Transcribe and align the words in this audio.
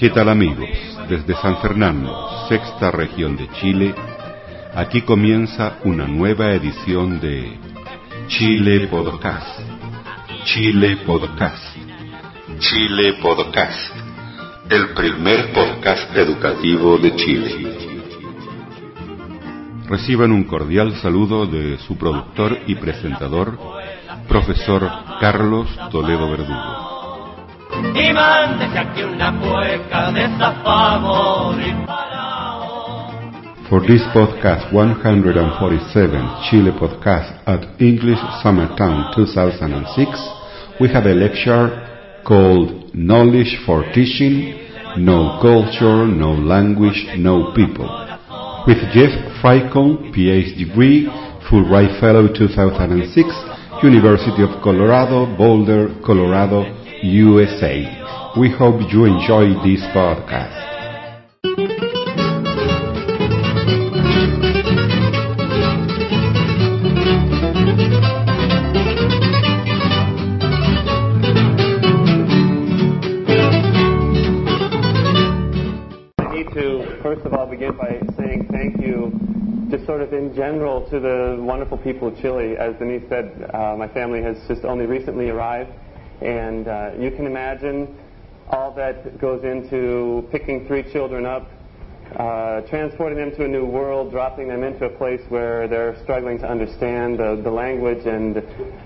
¿Qué 0.00 0.08
tal 0.08 0.30
amigos? 0.30 0.66
Desde 1.10 1.34
San 1.42 1.58
Fernando, 1.58 2.46
sexta 2.48 2.90
región 2.90 3.36
de 3.36 3.50
Chile, 3.50 3.94
aquí 4.74 5.02
comienza 5.02 5.76
una 5.84 6.06
nueva 6.06 6.54
edición 6.54 7.20
de 7.20 7.58
Chile 8.28 8.88
Podcast. 8.88 9.60
Chile 10.44 10.96
Podcast. 11.04 11.76
Chile 12.60 13.18
Podcast. 13.20 13.94
El 14.70 14.94
primer 14.94 15.52
podcast 15.52 16.16
educativo 16.16 16.96
de 16.96 17.16
Chile. 17.16 17.76
Reciban 19.86 20.32
un 20.32 20.44
cordial 20.44 20.96
saludo 21.02 21.44
de 21.44 21.76
su 21.76 21.98
productor 21.98 22.58
y 22.66 22.74
presentador, 22.76 23.58
profesor 24.26 24.90
Carlos 25.20 25.68
Toledo 25.90 26.30
Verdugo. 26.30 26.89
Y 27.94 28.12
mándese 28.12 28.78
aquí 28.78 29.02
una 29.02 29.38
cueca 29.40 30.12
de. 30.12 30.28
For 33.68 33.86
this 33.86 34.02
podcast 34.12 34.72
147 34.72 36.28
Chile 36.50 36.72
podcast 36.72 37.30
at 37.46 37.80
English 37.80 38.18
Summertown 38.42 39.14
2006, 39.14 40.78
we 40.80 40.88
have 40.88 41.06
a 41.06 41.14
lecture 41.14 41.70
called 42.24 42.92
Knowledge 42.94 43.60
for 43.64 43.84
Teaching, 43.92 44.54
No 44.98 45.38
Culture, 45.40 46.06
No 46.06 46.34
Language, 46.34 47.16
No 47.16 47.52
People 47.54 47.88
with 48.66 48.78
Jeff 48.92 49.10
Frykholm, 49.40 50.12
PhD 50.12 50.58
degree, 50.58 51.08
Fulbright 51.48 51.98
Fellow 52.00 52.28
2006, 52.28 53.82
University 53.82 54.42
of 54.42 54.62
Colorado, 54.62 55.26
Boulder, 55.36 56.00
Colorado, 56.04 56.79
USA. 57.02 58.30
We 58.38 58.50
hope 58.50 58.80
you 58.92 59.06
enjoy 59.06 59.54
this 59.64 59.80
podcast. 59.94 60.54
I 76.18 76.34
need 76.34 76.48
to, 76.52 77.00
first 77.02 77.22
of 77.24 77.32
all, 77.32 77.46
begin 77.46 77.76
by 77.78 77.98
saying 78.18 78.48
thank 78.52 78.78
you, 78.80 79.10
just 79.70 79.86
sort 79.86 80.02
of 80.02 80.12
in 80.12 80.34
general, 80.34 80.88
to 80.90 81.00
the 81.00 81.38
wonderful 81.40 81.78
people 81.78 82.08
of 82.08 82.16
Chile. 82.20 82.56
As 82.58 82.76
Denise 82.78 83.08
said, 83.08 83.50
uh, 83.54 83.74
my 83.78 83.88
family 83.88 84.22
has 84.22 84.36
just 84.46 84.64
only 84.64 84.84
recently 84.84 85.30
arrived, 85.30 85.70
and 86.20 86.68
uh, 86.68 86.90
you 86.98 87.10
can 87.10 87.26
imagine 87.26 87.98
all 88.48 88.72
that 88.72 89.18
goes 89.18 89.44
into 89.44 90.28
picking 90.30 90.66
three 90.66 90.82
children 90.92 91.24
up, 91.24 91.48
uh, 92.16 92.60
transporting 92.62 93.16
them 93.16 93.30
to 93.36 93.44
a 93.44 93.48
new 93.48 93.64
world, 93.64 94.10
dropping 94.10 94.48
them 94.48 94.64
into 94.64 94.84
a 94.84 94.90
place 94.90 95.20
where 95.28 95.68
they're 95.68 95.96
struggling 96.02 96.38
to 96.38 96.48
understand 96.48 97.18
the, 97.18 97.40
the 97.42 97.50
language, 97.50 98.04
and 98.06 98.36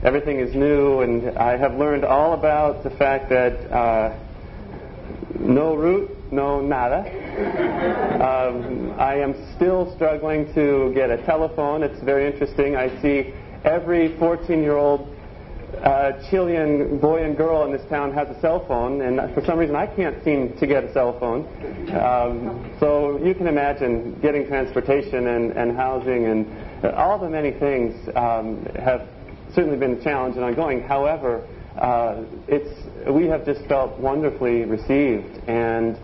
everything 0.04 0.38
is 0.38 0.54
new. 0.54 1.00
And 1.00 1.36
I 1.38 1.56
have 1.56 1.74
learned 1.74 2.04
all 2.04 2.34
about 2.34 2.84
the 2.84 2.90
fact 2.90 3.30
that 3.30 3.72
uh, 3.72 4.18
no 5.38 5.74
RUT, 5.74 6.10
no 6.32 6.60
nada. 6.60 7.00
Um, 8.22 8.94
I 8.98 9.16
am 9.16 9.34
still 9.56 9.92
struggling 9.96 10.52
to 10.54 10.92
get 10.94 11.10
a 11.10 11.24
telephone. 11.24 11.82
It's 11.82 12.02
very 12.02 12.26
interesting. 12.30 12.76
I 12.76 13.00
see 13.00 13.32
every 13.64 14.16
14 14.18 14.62
year 14.62 14.76
old 14.76 15.08
uh, 15.84 16.12
Chilean 16.30 16.98
boy 16.98 17.24
and 17.24 17.36
girl 17.36 17.64
in 17.64 17.72
this 17.72 17.86
town 17.90 18.10
has 18.12 18.28
a 18.34 18.40
cell 18.40 18.66
phone, 18.66 19.02
and 19.02 19.34
for 19.34 19.44
some 19.44 19.58
reason 19.58 19.76
I 19.76 19.86
can't 19.86 20.22
seem 20.24 20.56
to 20.56 20.66
get 20.66 20.82
a 20.82 20.92
cell 20.94 21.18
phone. 21.20 21.46
Um, 21.94 22.74
so 22.80 23.22
you 23.22 23.34
can 23.34 23.46
imagine 23.46 24.18
getting 24.20 24.46
transportation 24.46 25.26
and, 25.26 25.52
and 25.52 25.76
housing 25.76 26.24
and 26.24 26.84
all 26.94 27.18
the 27.18 27.28
many 27.28 27.50
things 27.52 27.94
um, 28.16 28.64
have 28.76 29.06
certainly 29.54 29.76
been 29.76 29.92
a 29.92 30.02
challenge 30.02 30.36
and 30.36 30.44
ongoing. 30.44 30.80
However, 30.80 31.46
uh, 31.76 32.24
it's, 32.48 33.10
we 33.10 33.26
have 33.26 33.44
just 33.44 33.66
felt 33.66 33.98
wonderfully 34.00 34.64
received 34.64 35.36
and 35.48 35.98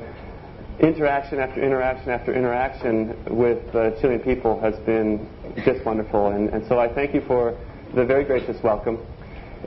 interaction 0.80 1.38
after 1.38 1.62
interaction 1.62 2.10
after 2.10 2.34
interaction 2.34 3.16
with 3.30 3.72
the 3.72 3.96
Chilean 4.00 4.20
people 4.20 4.60
has 4.60 4.74
been 4.80 5.26
just 5.64 5.84
wonderful. 5.86 6.28
And, 6.28 6.50
and 6.50 6.66
so 6.68 6.78
I 6.78 6.92
thank 6.92 7.14
you 7.14 7.22
for 7.22 7.56
the 7.94 8.04
very 8.04 8.24
gracious 8.24 8.62
welcome. 8.62 8.98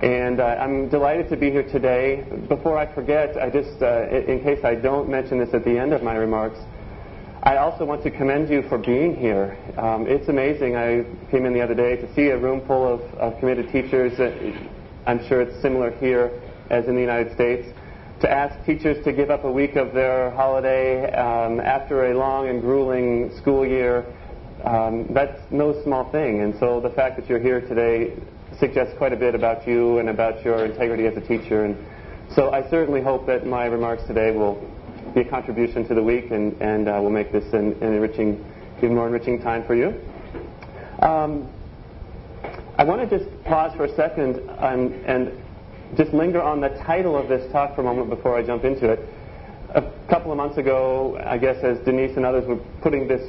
And 0.01 0.39
uh, 0.39 0.45
I'm 0.45 0.89
delighted 0.89 1.29
to 1.29 1.37
be 1.37 1.51
here 1.51 1.63
today. 1.63 2.25
Before 2.49 2.77
I 2.77 2.91
forget, 2.93 3.37
I 3.37 3.49
just, 3.49 3.81
uh, 3.81 4.09
in 4.09 4.41
case 4.41 4.63
I 4.63 4.73
don't 4.73 5.07
mention 5.07 5.37
this 5.37 5.53
at 5.53 5.63
the 5.63 5.77
end 5.77 5.93
of 5.93 6.01
my 6.01 6.15
remarks, 6.15 6.57
I 7.43 7.57
also 7.57 7.85
want 7.85 8.03
to 8.03 8.11
commend 8.11 8.49
you 8.49 8.63
for 8.69 8.77
being 8.77 9.15
here. 9.15 9.55
Um, 9.77 10.07
it's 10.07 10.29
amazing. 10.29 10.75
I 10.75 11.05
came 11.29 11.45
in 11.45 11.53
the 11.53 11.61
other 11.61 11.75
day 11.75 11.95
to 11.97 12.13
see 12.15 12.27
a 12.27 12.37
room 12.37 12.65
full 12.65 12.91
of, 12.91 13.01
of 13.19 13.39
committed 13.39 13.71
teachers. 13.71 14.13
I'm 15.05 15.25
sure 15.27 15.41
it's 15.41 15.61
similar 15.61 15.91
here 15.91 16.41
as 16.71 16.87
in 16.87 16.95
the 16.95 17.01
United 17.01 17.35
States. 17.35 17.67
To 18.21 18.31
ask 18.31 18.65
teachers 18.65 19.03
to 19.03 19.13
give 19.13 19.29
up 19.29 19.43
a 19.43 19.51
week 19.51 19.75
of 19.75 19.93
their 19.93 20.31
holiday 20.31 21.11
um, 21.11 21.59
after 21.59 22.11
a 22.11 22.17
long 22.17 22.47
and 22.47 22.61
grueling 22.61 23.35
school 23.37 23.65
year, 23.65 24.05
um, 24.63 25.07
that's 25.13 25.39
no 25.51 25.83
small 25.83 26.09
thing. 26.11 26.41
And 26.41 26.55
so 26.59 26.79
the 26.79 26.89
fact 26.89 27.17
that 27.17 27.27
you're 27.29 27.41
here 27.41 27.61
today 27.61 28.15
suggests 28.63 28.97
quite 28.97 29.11
a 29.11 29.17
bit 29.17 29.35
about 29.35 29.67
you 29.67 29.99
and 29.99 30.07
about 30.07 30.41
your 30.45 30.63
integrity 30.63 31.05
as 31.05 31.17
a 31.17 31.27
teacher. 31.27 31.65
And 31.65 31.75
so 32.33 32.51
I 32.51 32.69
certainly 32.69 33.01
hope 33.01 33.27
that 33.27 33.45
my 33.45 33.65
remarks 33.65 34.03
today 34.07 34.31
will 34.31 34.55
be 35.13 35.19
a 35.19 35.25
contribution 35.25 35.85
to 35.89 35.93
the 35.93 36.01
week 36.01 36.31
and, 36.31 36.53
and 36.61 36.87
uh, 36.87 36.97
will 37.01 37.09
make 37.09 37.33
this 37.33 37.43
an, 37.53 37.73
an, 37.81 37.93
enriching, 37.93 38.41
even 38.77 38.95
more 38.95 39.07
enriching 39.07 39.41
time 39.41 39.65
for 39.65 39.75
you. 39.75 39.99
Um, 41.01 41.51
I 42.77 42.85
want 42.85 43.07
to 43.07 43.19
just 43.19 43.29
pause 43.43 43.75
for 43.75 43.83
a 43.83 43.95
second 43.97 44.37
and, 44.37 44.93
and 45.05 45.33
just 45.97 46.13
linger 46.13 46.41
on 46.41 46.61
the 46.61 46.69
title 46.69 47.17
of 47.17 47.27
this 47.27 47.51
talk 47.51 47.75
for 47.75 47.81
a 47.81 47.83
moment 47.83 48.09
before 48.09 48.37
I 48.37 48.45
jump 48.45 48.63
into 48.63 48.89
it. 48.89 48.99
A 49.75 49.83
couple 50.09 50.31
of 50.31 50.37
months 50.37 50.57
ago, 50.57 51.21
I 51.25 51.37
guess 51.37 51.61
as 51.65 51.79
Denise 51.79 52.15
and 52.15 52.25
others 52.25 52.47
were 52.47 52.61
putting 52.81 53.09
this 53.09 53.23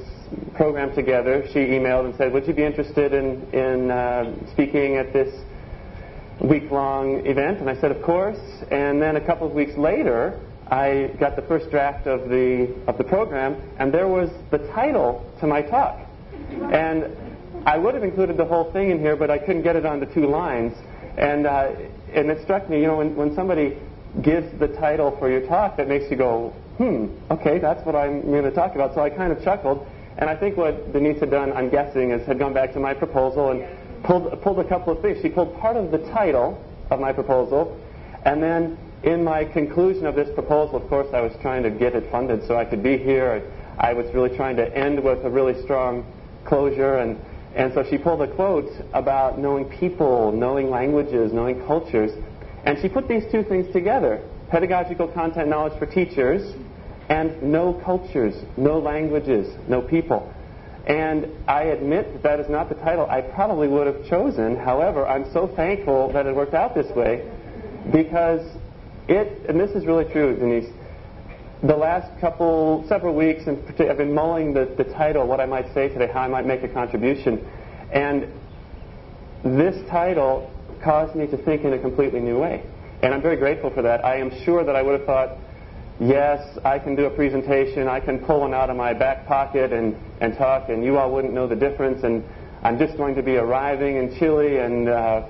program 0.54 0.94
together, 0.94 1.44
she 1.52 1.60
emailed 1.60 2.06
and 2.06 2.16
said, 2.16 2.32
Would 2.32 2.46
you 2.46 2.54
be 2.54 2.64
interested 2.64 3.12
in, 3.12 3.42
in 3.52 3.90
uh, 3.90 4.34
speaking 4.52 4.96
at 4.96 5.12
this 5.12 5.34
week 6.40 6.70
long 6.70 7.26
event? 7.26 7.60
And 7.60 7.68
I 7.68 7.80
said, 7.80 7.90
Of 7.90 8.02
course. 8.02 8.38
And 8.70 9.00
then 9.00 9.16
a 9.16 9.24
couple 9.24 9.46
of 9.46 9.54
weeks 9.54 9.76
later, 9.76 10.40
I 10.68 11.10
got 11.20 11.36
the 11.36 11.42
first 11.42 11.70
draft 11.70 12.06
of 12.06 12.28
the, 12.28 12.74
of 12.86 12.96
the 12.98 13.04
program, 13.04 13.60
and 13.78 13.92
there 13.92 14.08
was 14.08 14.30
the 14.50 14.58
title 14.72 15.30
to 15.40 15.46
my 15.46 15.62
talk. 15.62 16.00
And 16.72 17.16
I 17.66 17.78
would 17.78 17.94
have 17.94 18.02
included 18.02 18.36
the 18.36 18.44
whole 18.44 18.72
thing 18.72 18.90
in 18.90 18.98
here, 18.98 19.16
but 19.16 19.30
I 19.30 19.38
couldn't 19.38 19.62
get 19.62 19.76
it 19.76 19.86
onto 19.86 20.12
two 20.12 20.26
lines. 20.26 20.74
And, 21.16 21.46
uh, 21.46 21.72
and 22.12 22.30
it 22.30 22.42
struck 22.42 22.68
me, 22.68 22.80
you 22.80 22.86
know, 22.86 22.96
when, 22.96 23.14
when 23.14 23.34
somebody 23.34 23.78
gives 24.22 24.46
the 24.58 24.68
title 24.68 25.16
for 25.18 25.30
your 25.30 25.46
talk, 25.46 25.76
that 25.76 25.88
makes 25.88 26.10
you 26.10 26.16
go, 26.16 26.50
hmm, 26.78 27.06
okay, 27.30 27.58
that's 27.58 27.84
what 27.86 27.94
I'm 27.94 28.22
going 28.22 28.44
to 28.44 28.50
talk 28.50 28.74
about. 28.74 28.94
So 28.94 29.00
I 29.00 29.10
kind 29.10 29.32
of 29.32 29.42
chuckled. 29.42 29.86
And 30.16 30.30
I 30.30 30.36
think 30.36 30.56
what 30.56 30.92
Denise 30.92 31.18
had 31.20 31.30
done, 31.30 31.52
I'm 31.52 31.70
guessing, 31.70 32.12
is 32.12 32.26
had 32.26 32.38
gone 32.38 32.54
back 32.54 32.72
to 32.74 32.80
my 32.80 32.94
proposal 32.94 33.50
and 33.50 33.64
pulled, 34.04 34.40
pulled 34.42 34.60
a 34.60 34.68
couple 34.68 34.92
of 34.92 35.02
things. 35.02 35.18
She 35.22 35.28
pulled 35.28 35.58
part 35.58 35.76
of 35.76 35.90
the 35.90 35.98
title 36.12 36.62
of 36.90 37.00
my 37.00 37.12
proposal, 37.12 37.80
and 38.24 38.42
then 38.42 38.78
in 39.02 39.24
my 39.24 39.44
conclusion 39.44 40.06
of 40.06 40.14
this 40.14 40.32
proposal, 40.34 40.76
of 40.76 40.88
course, 40.88 41.08
I 41.12 41.20
was 41.20 41.32
trying 41.42 41.62
to 41.64 41.70
get 41.70 41.94
it 41.94 42.10
funded 42.10 42.46
so 42.46 42.56
I 42.56 42.64
could 42.64 42.82
be 42.82 42.96
here. 42.96 43.42
I 43.78 43.92
was 43.92 44.06
really 44.14 44.34
trying 44.36 44.56
to 44.56 44.76
end 44.76 45.02
with 45.02 45.24
a 45.24 45.30
really 45.30 45.60
strong 45.62 46.06
closure, 46.44 46.98
and, 46.98 47.18
and 47.54 47.74
so 47.74 47.84
she 47.90 47.98
pulled 47.98 48.22
a 48.22 48.34
quote 48.34 48.70
about 48.92 49.38
knowing 49.38 49.64
people, 49.64 50.30
knowing 50.32 50.70
languages, 50.70 51.32
knowing 51.32 51.66
cultures, 51.66 52.12
and 52.64 52.78
she 52.80 52.88
put 52.88 53.08
these 53.08 53.24
two 53.32 53.42
things 53.42 53.70
together 53.72 54.22
pedagogical 54.50 55.08
content 55.08 55.48
knowledge 55.48 55.76
for 55.80 55.86
teachers 55.86 56.54
and 57.08 57.42
no 57.42 57.74
cultures, 57.84 58.34
no 58.56 58.78
languages, 58.78 59.54
no 59.68 59.82
people. 59.82 60.32
And 60.86 61.28
I 61.48 61.64
admit 61.64 62.12
that 62.12 62.22
that 62.22 62.40
is 62.40 62.48
not 62.48 62.68
the 62.68 62.74
title 62.74 63.06
I 63.08 63.22
probably 63.22 63.68
would 63.68 63.86
have 63.86 64.04
chosen. 64.06 64.56
However, 64.56 65.06
I'm 65.06 65.30
so 65.32 65.46
thankful 65.46 66.12
that 66.12 66.26
it 66.26 66.34
worked 66.34 66.54
out 66.54 66.74
this 66.74 66.90
way 66.94 67.30
because 67.92 68.46
it, 69.08 69.48
and 69.48 69.58
this 69.58 69.70
is 69.70 69.86
really 69.86 70.04
true, 70.12 70.36
Denise, 70.36 70.70
the 71.62 71.76
last 71.76 72.20
couple, 72.20 72.84
several 72.88 73.14
weeks, 73.14 73.46
in 73.46 73.56
particular, 73.56 73.90
I've 73.90 73.96
been 73.96 74.12
mulling 74.12 74.52
the, 74.52 74.66
the 74.76 74.84
title, 74.84 75.26
what 75.26 75.40
I 75.40 75.46
might 75.46 75.72
say 75.72 75.88
today, 75.88 76.08
how 76.12 76.20
I 76.20 76.28
might 76.28 76.46
make 76.46 76.62
a 76.62 76.68
contribution. 76.68 77.46
And 77.90 78.28
this 79.42 79.76
title 79.88 80.50
caused 80.82 81.14
me 81.14 81.26
to 81.28 81.38
think 81.38 81.64
in 81.64 81.72
a 81.72 81.78
completely 81.78 82.20
new 82.20 82.38
way. 82.38 82.62
And 83.02 83.14
I'm 83.14 83.22
very 83.22 83.36
grateful 83.36 83.70
for 83.70 83.80
that. 83.82 84.04
I 84.04 84.16
am 84.16 84.30
sure 84.44 84.64
that 84.64 84.76
I 84.76 84.82
would 84.82 84.98
have 84.98 85.06
thought, 85.06 85.38
yes, 86.00 86.58
I 86.64 86.78
can 86.78 86.96
do 86.96 87.04
a 87.04 87.10
presentation, 87.10 87.88
I 87.88 88.00
can 88.00 88.18
pull 88.18 88.40
one 88.40 88.54
out 88.54 88.70
of 88.70 88.76
my 88.76 88.94
back 88.94 89.26
pocket 89.26 89.72
and, 89.72 89.96
and 90.20 90.36
talk, 90.36 90.68
and 90.68 90.84
you 90.84 90.98
all 90.98 91.12
wouldn't 91.12 91.34
know 91.34 91.46
the 91.46 91.56
difference. 91.56 92.02
And 92.04 92.24
I'm 92.62 92.78
just 92.78 92.96
going 92.96 93.14
to 93.14 93.22
be 93.22 93.36
arriving 93.36 93.96
in 93.96 94.16
Chile 94.18 94.58
and 94.58 94.88
uh, 94.88 95.26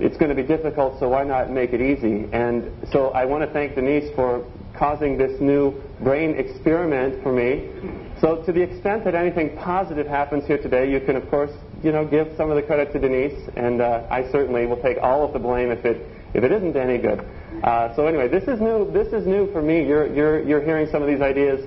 it's 0.00 0.16
going 0.16 0.28
to 0.28 0.34
be 0.34 0.46
difficult, 0.46 0.98
so 1.00 1.08
why 1.08 1.24
not 1.24 1.50
make 1.50 1.72
it 1.72 1.80
easy? 1.80 2.28
And 2.32 2.70
so 2.92 3.08
I 3.08 3.24
want 3.24 3.44
to 3.44 3.52
thank 3.52 3.74
Denise 3.74 4.14
for 4.14 4.44
causing 4.76 5.18
this 5.18 5.40
new 5.40 5.82
brain 6.02 6.34
experiment 6.36 7.22
for 7.22 7.32
me. 7.32 7.68
So 8.20 8.42
to 8.44 8.52
the 8.52 8.62
extent 8.62 9.04
that 9.04 9.14
anything 9.14 9.56
positive 9.56 10.06
happens 10.06 10.46
here 10.46 10.58
today, 10.58 10.90
you 10.90 11.00
can 11.00 11.16
of 11.16 11.28
course, 11.30 11.50
you 11.82 11.92
know, 11.92 12.06
give 12.06 12.28
some 12.36 12.50
of 12.50 12.56
the 12.56 12.62
credit 12.62 12.92
to 12.92 12.98
Denise, 12.98 13.48
and 13.56 13.80
uh, 13.80 14.06
I 14.10 14.30
certainly 14.30 14.66
will 14.66 14.80
take 14.80 14.98
all 15.02 15.24
of 15.24 15.32
the 15.32 15.38
blame 15.38 15.70
if 15.70 15.84
it 15.84 16.06
if 16.34 16.44
it 16.44 16.52
isn't 16.52 16.76
any 16.76 16.98
good. 16.98 17.26
Uh, 17.62 17.94
so 17.94 18.06
anyway, 18.06 18.28
this 18.28 18.44
is 18.44 18.60
new. 18.60 18.90
This 18.92 19.12
is 19.12 19.26
new 19.26 19.50
for 19.52 19.62
me. 19.62 19.86
You're 19.86 20.12
you're 20.12 20.42
you're 20.42 20.62
hearing 20.62 20.88
some 20.90 21.02
of 21.02 21.08
these 21.08 21.20
ideas 21.20 21.66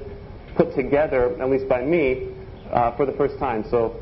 put 0.55 0.75
together, 0.75 1.39
at 1.41 1.49
least 1.49 1.67
by 1.67 1.81
me, 1.81 2.29
uh, 2.71 2.95
for 2.95 3.05
the 3.05 3.13
first 3.13 3.37
time. 3.39 3.65
So 3.69 3.99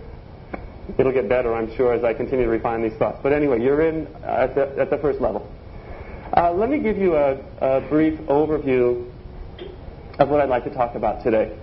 it'll 0.98 1.12
get 1.12 1.30
better, 1.30 1.54
I'm 1.54 1.76
sure, 1.76 1.94
as 1.94 2.04
I 2.04 2.14
continue 2.14 2.46
to 2.46 2.52
refine 2.52 2.82
these 2.82 2.98
thoughts. 2.98 3.20
But 3.24 3.34
anyway, 3.34 3.62
you're 3.62 3.82
in 3.82 4.08
at 4.24 4.56
the, 4.56 4.76
at 4.80 4.90
the 4.90 4.98
first 4.98 5.22
level. 5.22 5.50
Uh, 6.36 6.52
let 6.52 6.70
me 6.70 6.80
give 6.80 6.98
you 6.98 7.16
a, 7.16 7.40
a, 7.62 7.82
brief 7.90 8.20
overview 8.22 9.08
of 10.20 10.30
what 10.30 10.42
I'd 10.42 10.50
like 10.50 10.64
to 10.64 10.74
talk 10.74 10.96
about 10.96 11.24
today. 11.24 11.56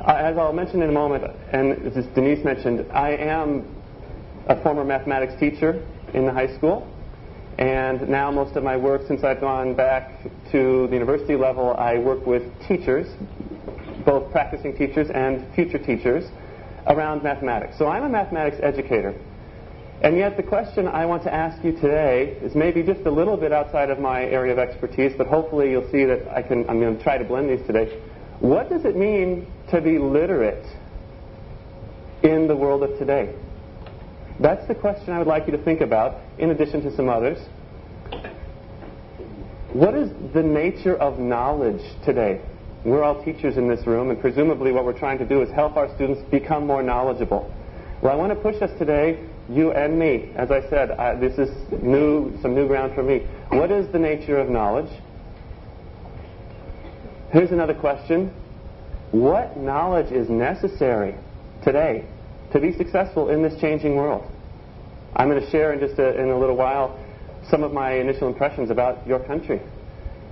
Uh, 0.00 0.14
as 0.14 0.36
I'll 0.36 0.52
mention 0.52 0.82
in 0.82 0.88
a 0.88 0.92
moment, 0.92 1.24
and 1.52 1.96
as 1.96 2.06
Denise 2.14 2.44
mentioned, 2.44 2.90
I 2.90 3.10
am 3.10 3.64
a 4.48 4.60
former 4.62 4.84
mathematics 4.84 5.34
teacher 5.38 5.86
in 6.12 6.26
the 6.26 6.32
high 6.32 6.56
school. 6.56 6.88
And 7.60 8.08
now 8.08 8.30
most 8.30 8.56
of 8.56 8.64
my 8.64 8.78
work, 8.78 9.02
since 9.06 9.22
I've 9.22 9.40
gone 9.40 9.74
back 9.74 10.22
to 10.50 10.86
the 10.86 10.94
university 10.94 11.36
level, 11.36 11.74
I 11.76 11.98
work 11.98 12.26
with 12.26 12.42
teachers, 12.66 13.06
both 14.06 14.32
practicing 14.32 14.74
teachers 14.74 15.10
and 15.10 15.46
future 15.54 15.78
teachers 15.78 16.24
around 16.86 17.22
mathematics. 17.22 17.76
So 17.76 17.86
I'm 17.86 18.02
a 18.04 18.08
mathematics 18.08 18.56
educator. 18.62 19.14
And 20.02 20.16
yet 20.16 20.38
the 20.38 20.42
question 20.42 20.88
I 20.88 21.04
want 21.04 21.22
to 21.24 21.34
ask 21.34 21.62
you 21.62 21.72
today 21.72 22.38
is 22.40 22.54
maybe 22.54 22.82
just 22.82 23.02
a 23.02 23.10
little 23.10 23.36
bit 23.36 23.52
outside 23.52 23.90
of 23.90 23.98
my 23.98 24.24
area 24.24 24.52
of 24.52 24.58
expertise, 24.58 25.12
but 25.18 25.26
hopefully 25.26 25.70
you'll 25.70 25.90
see 25.90 26.06
that 26.06 26.34
I 26.34 26.40
can, 26.40 26.68
I'm 26.70 26.80
going 26.80 26.96
to 26.96 27.02
try 27.02 27.18
to 27.18 27.24
blend 27.24 27.50
these 27.50 27.66
today. 27.66 28.00
What 28.38 28.70
does 28.70 28.86
it 28.86 28.96
mean 28.96 29.46
to 29.70 29.82
be 29.82 29.98
literate 29.98 30.64
in 32.22 32.48
the 32.48 32.56
world 32.56 32.82
of 32.82 32.98
today? 32.98 33.34
That's 34.40 34.66
the 34.66 34.74
question 34.74 35.12
I 35.12 35.18
would 35.18 35.26
like 35.26 35.44
you 35.44 35.52
to 35.52 35.62
think 35.62 35.82
about, 35.82 36.16
in 36.40 36.50
addition 36.50 36.82
to 36.82 36.96
some 36.96 37.08
others. 37.08 37.38
What 39.72 39.94
is 39.94 40.10
the 40.34 40.42
nature 40.42 40.96
of 40.96 41.18
knowledge 41.18 41.82
today? 42.04 42.40
We're 42.84 43.04
all 43.04 43.22
teachers 43.22 43.58
in 43.58 43.68
this 43.68 43.86
room, 43.86 44.10
and 44.10 44.18
presumably 44.18 44.72
what 44.72 44.84
we're 44.84 44.98
trying 44.98 45.18
to 45.18 45.26
do 45.26 45.42
is 45.42 45.50
help 45.50 45.76
our 45.76 45.94
students 45.94 46.22
become 46.30 46.66
more 46.66 46.82
knowledgeable. 46.82 47.54
Well, 48.02 48.12
I 48.12 48.16
want 48.16 48.32
to 48.32 48.36
push 48.36 48.60
us 48.62 48.70
today, 48.78 49.22
you 49.50 49.72
and 49.72 49.98
me. 49.98 50.32
As 50.34 50.50
I 50.50 50.68
said, 50.70 50.92
I, 50.92 51.14
this 51.14 51.38
is 51.38 51.50
new, 51.82 52.36
some 52.40 52.54
new 52.54 52.66
ground 52.66 52.94
for 52.94 53.02
me. 53.02 53.26
What 53.50 53.70
is 53.70 53.92
the 53.92 53.98
nature 53.98 54.38
of 54.38 54.48
knowledge? 54.48 54.90
Here's 57.32 57.50
another 57.50 57.74
question. 57.74 58.32
What 59.12 59.58
knowledge 59.58 60.10
is 60.10 60.30
necessary 60.30 61.14
today 61.62 62.06
to 62.52 62.60
be 62.60 62.72
successful 62.72 63.28
in 63.28 63.42
this 63.42 63.60
changing 63.60 63.94
world? 63.94 64.24
I'm 65.16 65.28
going 65.28 65.40
to 65.40 65.50
share 65.50 65.72
in 65.72 65.80
just 65.80 65.98
a, 65.98 66.20
in 66.20 66.28
a 66.28 66.38
little 66.38 66.56
while 66.56 66.98
some 67.50 67.62
of 67.62 67.72
my 67.72 67.94
initial 67.94 68.28
impressions 68.28 68.70
about 68.70 69.06
your 69.06 69.20
country. 69.20 69.60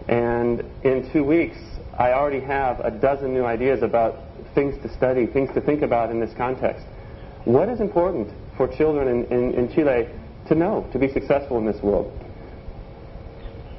And 0.08 0.64
in 0.84 1.10
two 1.12 1.24
weeks, 1.24 1.56
I 1.98 2.12
already 2.12 2.40
have 2.40 2.80
a 2.80 2.90
dozen 2.90 3.34
new 3.34 3.44
ideas 3.44 3.82
about 3.82 4.20
things 4.54 4.80
to 4.82 4.94
study, 4.94 5.26
things 5.26 5.50
to 5.54 5.60
think 5.60 5.82
about 5.82 6.10
in 6.10 6.20
this 6.20 6.32
context. 6.36 6.84
What 7.44 7.68
is 7.68 7.80
important 7.80 8.28
for 8.56 8.68
children 8.68 9.08
in, 9.08 9.24
in, 9.26 9.54
in 9.54 9.74
Chile 9.74 10.08
to 10.48 10.54
know 10.54 10.88
to 10.92 10.98
be 10.98 11.12
successful 11.12 11.58
in 11.58 11.66
this 11.66 11.82
world? 11.82 12.12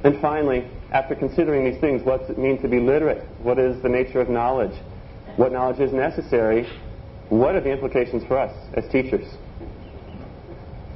And 0.04 0.20
finally, 0.20 0.66
after 0.92 1.14
considering 1.14 1.70
these 1.70 1.80
things, 1.80 2.02
what 2.02 2.20
does 2.20 2.30
it 2.30 2.38
mean 2.38 2.60
to 2.62 2.68
be 2.68 2.80
literate? 2.80 3.24
What 3.42 3.58
is 3.58 3.82
the 3.82 3.88
nature 3.88 4.20
of 4.20 4.28
knowledge? 4.28 4.76
What 5.36 5.52
knowledge 5.52 5.80
is 5.80 5.92
necessary? 5.92 6.66
What 7.28 7.54
are 7.54 7.60
the 7.60 7.70
implications 7.70 8.24
for 8.24 8.38
us 8.38 8.52
as 8.74 8.90
teachers? 8.90 9.26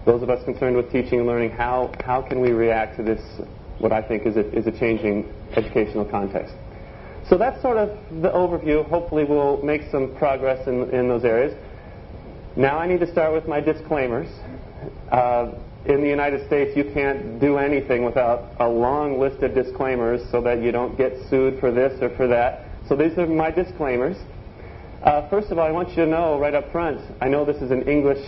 Those 0.06 0.22
of 0.22 0.28
us 0.28 0.44
concerned 0.44 0.76
with 0.76 0.92
teaching 0.92 1.20
and 1.20 1.26
learning, 1.26 1.50
how, 1.50 1.92
how 2.04 2.20
can 2.20 2.40
we 2.40 2.50
react 2.50 2.96
to 2.98 3.02
this, 3.02 3.20
what 3.78 3.92
I 3.92 4.02
think 4.02 4.26
is 4.26 4.36
a, 4.36 4.46
is 4.56 4.66
a 4.66 4.78
changing 4.78 5.32
educational 5.56 6.04
context? 6.04 6.54
So 7.28 7.38
that's 7.38 7.60
sort 7.62 7.78
of 7.78 7.88
the 8.20 8.28
overview. 8.28 8.86
Hopefully, 8.88 9.24
we'll 9.24 9.62
make 9.62 9.82
some 9.90 10.14
progress 10.16 10.68
in, 10.68 10.90
in 10.90 11.08
those 11.08 11.24
areas. 11.24 11.56
Now, 12.54 12.78
I 12.78 12.86
need 12.86 13.00
to 13.00 13.10
start 13.10 13.32
with 13.32 13.48
my 13.48 13.60
disclaimers. 13.60 14.28
Uh, 15.10 15.52
in 15.86 16.02
the 16.02 16.08
United 16.08 16.46
States, 16.46 16.76
you 16.76 16.84
can't 16.92 17.40
do 17.40 17.56
anything 17.56 18.04
without 18.04 18.52
a 18.60 18.68
long 18.68 19.18
list 19.18 19.42
of 19.42 19.54
disclaimers 19.54 20.20
so 20.30 20.40
that 20.42 20.62
you 20.62 20.70
don't 20.70 20.96
get 20.96 21.12
sued 21.28 21.58
for 21.60 21.70
this 21.70 22.00
or 22.02 22.14
for 22.16 22.26
that. 22.28 22.66
So 22.88 22.96
these 22.96 23.16
are 23.18 23.26
my 23.26 23.50
disclaimers. 23.50 24.16
Uh, 25.02 25.28
first 25.28 25.50
of 25.50 25.58
all, 25.58 25.66
I 25.66 25.70
want 25.70 25.90
you 25.90 25.96
to 25.96 26.06
know 26.06 26.38
right 26.38 26.54
up 26.54 26.70
front, 26.72 27.00
I 27.20 27.28
know 27.28 27.44
this 27.44 27.60
is 27.60 27.70
an 27.70 27.88
English, 27.88 28.24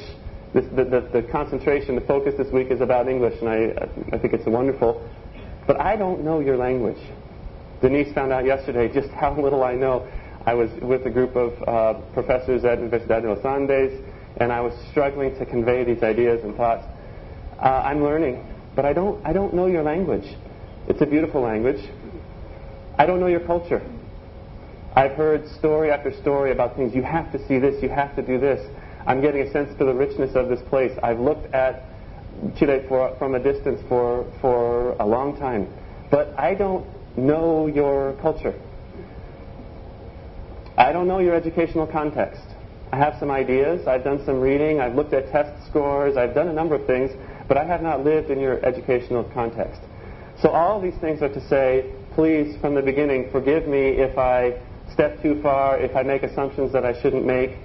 this, 0.56 0.64
the, 0.74 0.84
the, 0.84 1.20
the, 1.20 1.22
concentration, 1.30 1.96
the 1.96 2.00
focus 2.00 2.32
this 2.38 2.50
week 2.50 2.70
is 2.70 2.80
about 2.80 3.08
English, 3.08 3.38
and 3.40 3.48
I, 3.48 4.16
I 4.16 4.18
think 4.18 4.32
it's 4.32 4.46
wonderful. 4.46 5.06
But 5.66 5.78
I 5.78 5.96
don't 5.96 6.24
know 6.24 6.40
your 6.40 6.56
language. 6.56 6.96
Denise 7.82 8.14
found 8.14 8.32
out 8.32 8.46
yesterday 8.46 8.90
just 8.90 9.10
how 9.10 9.38
little 9.38 9.62
I 9.62 9.74
know. 9.74 10.08
I 10.46 10.54
was 10.54 10.70
with 10.80 11.04
a 11.04 11.10
group 11.10 11.36
of 11.36 11.52
uh, 11.68 12.00
professors 12.14 12.64
at 12.64 12.78
Universidad 12.78 13.20
de 13.20 13.34
los 13.34 13.44
Andes, 13.44 14.02
and 14.38 14.50
I 14.50 14.62
was 14.62 14.72
struggling 14.90 15.38
to 15.38 15.44
convey 15.44 15.84
these 15.84 16.02
ideas 16.02 16.42
and 16.42 16.56
thoughts. 16.56 16.86
Uh, 17.58 17.82
I'm 17.84 18.02
learning, 18.02 18.42
but 18.74 18.86
I 18.86 18.94
don't, 18.94 19.24
I 19.26 19.34
don't 19.34 19.52
know 19.52 19.66
your 19.66 19.82
language. 19.82 20.24
It's 20.88 21.02
a 21.02 21.06
beautiful 21.06 21.42
language. 21.42 21.84
I 22.96 23.04
don't 23.04 23.20
know 23.20 23.26
your 23.26 23.40
culture. 23.40 23.82
I've 24.94 25.12
heard 25.12 25.46
story 25.58 25.90
after 25.90 26.18
story 26.22 26.50
about 26.50 26.76
things. 26.76 26.94
You 26.94 27.02
have 27.02 27.30
to 27.32 27.46
see 27.46 27.58
this, 27.58 27.82
you 27.82 27.90
have 27.90 28.16
to 28.16 28.22
do 28.22 28.40
this. 28.40 28.66
I'm 29.06 29.20
getting 29.20 29.42
a 29.42 29.50
sense 29.52 29.76
for 29.78 29.84
the 29.84 29.94
richness 29.94 30.34
of 30.34 30.48
this 30.48 30.60
place. 30.68 30.92
I've 31.02 31.20
looked 31.20 31.52
at 31.54 31.84
Chile 32.58 32.84
for, 32.88 33.16
from 33.18 33.34
a 33.34 33.38
distance 33.38 33.80
for, 33.88 34.30
for 34.40 34.92
a 34.98 35.06
long 35.06 35.38
time, 35.38 35.68
but 36.10 36.34
I 36.38 36.54
don't 36.54 36.86
know 37.16 37.66
your 37.66 38.14
culture. 38.20 38.54
I 40.76 40.92
don't 40.92 41.08
know 41.08 41.20
your 41.20 41.34
educational 41.34 41.86
context. 41.86 42.42
I 42.92 42.98
have 42.98 43.14
some 43.18 43.30
ideas. 43.30 43.86
I've 43.86 44.04
done 44.04 44.24
some 44.26 44.40
reading. 44.40 44.80
I've 44.80 44.94
looked 44.94 45.12
at 45.12 45.30
test 45.30 45.66
scores. 45.68 46.16
I've 46.16 46.34
done 46.34 46.48
a 46.48 46.52
number 46.52 46.74
of 46.74 46.86
things, 46.86 47.10
but 47.48 47.56
I 47.56 47.64
have 47.64 47.82
not 47.82 48.04
lived 48.04 48.30
in 48.30 48.38
your 48.38 48.64
educational 48.64 49.24
context. 49.32 49.80
So 50.40 50.50
all 50.50 50.80
these 50.80 50.96
things 51.00 51.22
are 51.22 51.32
to 51.32 51.48
say, 51.48 51.92
please, 52.14 52.56
from 52.60 52.74
the 52.74 52.82
beginning, 52.82 53.30
forgive 53.30 53.66
me 53.66 53.88
if 53.88 54.18
I 54.18 54.60
step 54.92 55.22
too 55.22 55.40
far, 55.42 55.78
if 55.78 55.96
I 55.96 56.02
make 56.02 56.22
assumptions 56.22 56.72
that 56.72 56.84
I 56.84 57.00
shouldn't 57.00 57.24
make. 57.24 57.56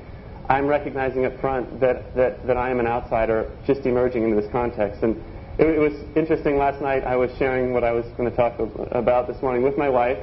I'm 0.51 0.67
recognizing 0.67 1.23
up 1.23 1.39
front 1.39 1.79
that, 1.79 2.13
that, 2.13 2.45
that 2.45 2.57
I 2.57 2.71
am 2.71 2.81
an 2.81 2.85
outsider 2.85 3.49
just 3.65 3.85
emerging 3.85 4.23
into 4.23 4.35
this 4.35 4.51
context. 4.51 5.01
And 5.01 5.15
it, 5.57 5.65
it 5.65 5.79
was 5.79 5.93
interesting. 6.13 6.57
Last 6.57 6.81
night 6.81 7.05
I 7.05 7.15
was 7.15 7.31
sharing 7.37 7.71
what 7.71 7.85
I 7.85 7.93
was 7.93 8.05
going 8.17 8.29
to 8.29 8.35
talk 8.35 8.59
about 8.91 9.29
this 9.29 9.41
morning 9.41 9.63
with 9.63 9.77
my 9.77 9.87
wife, 9.87 10.17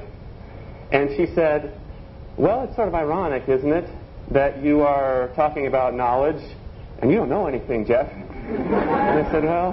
and 0.93 1.09
she 1.17 1.35
said, 1.35 1.81
Well, 2.37 2.65
it's 2.65 2.77
sort 2.77 2.89
of 2.89 2.95
ironic, 2.95 3.49
isn't 3.49 3.73
it, 3.73 3.89
that 4.31 4.63
you 4.63 4.83
are 4.83 5.31
talking 5.35 5.67
about 5.67 5.95
knowledge 5.95 6.43
and 6.99 7.11
you 7.11 7.17
don't 7.17 7.31
know 7.31 7.47
anything, 7.47 7.87
Jeff. 7.87 8.13
and 8.13 8.75
I 8.75 9.31
said, 9.33 9.45
Well, 9.45 9.73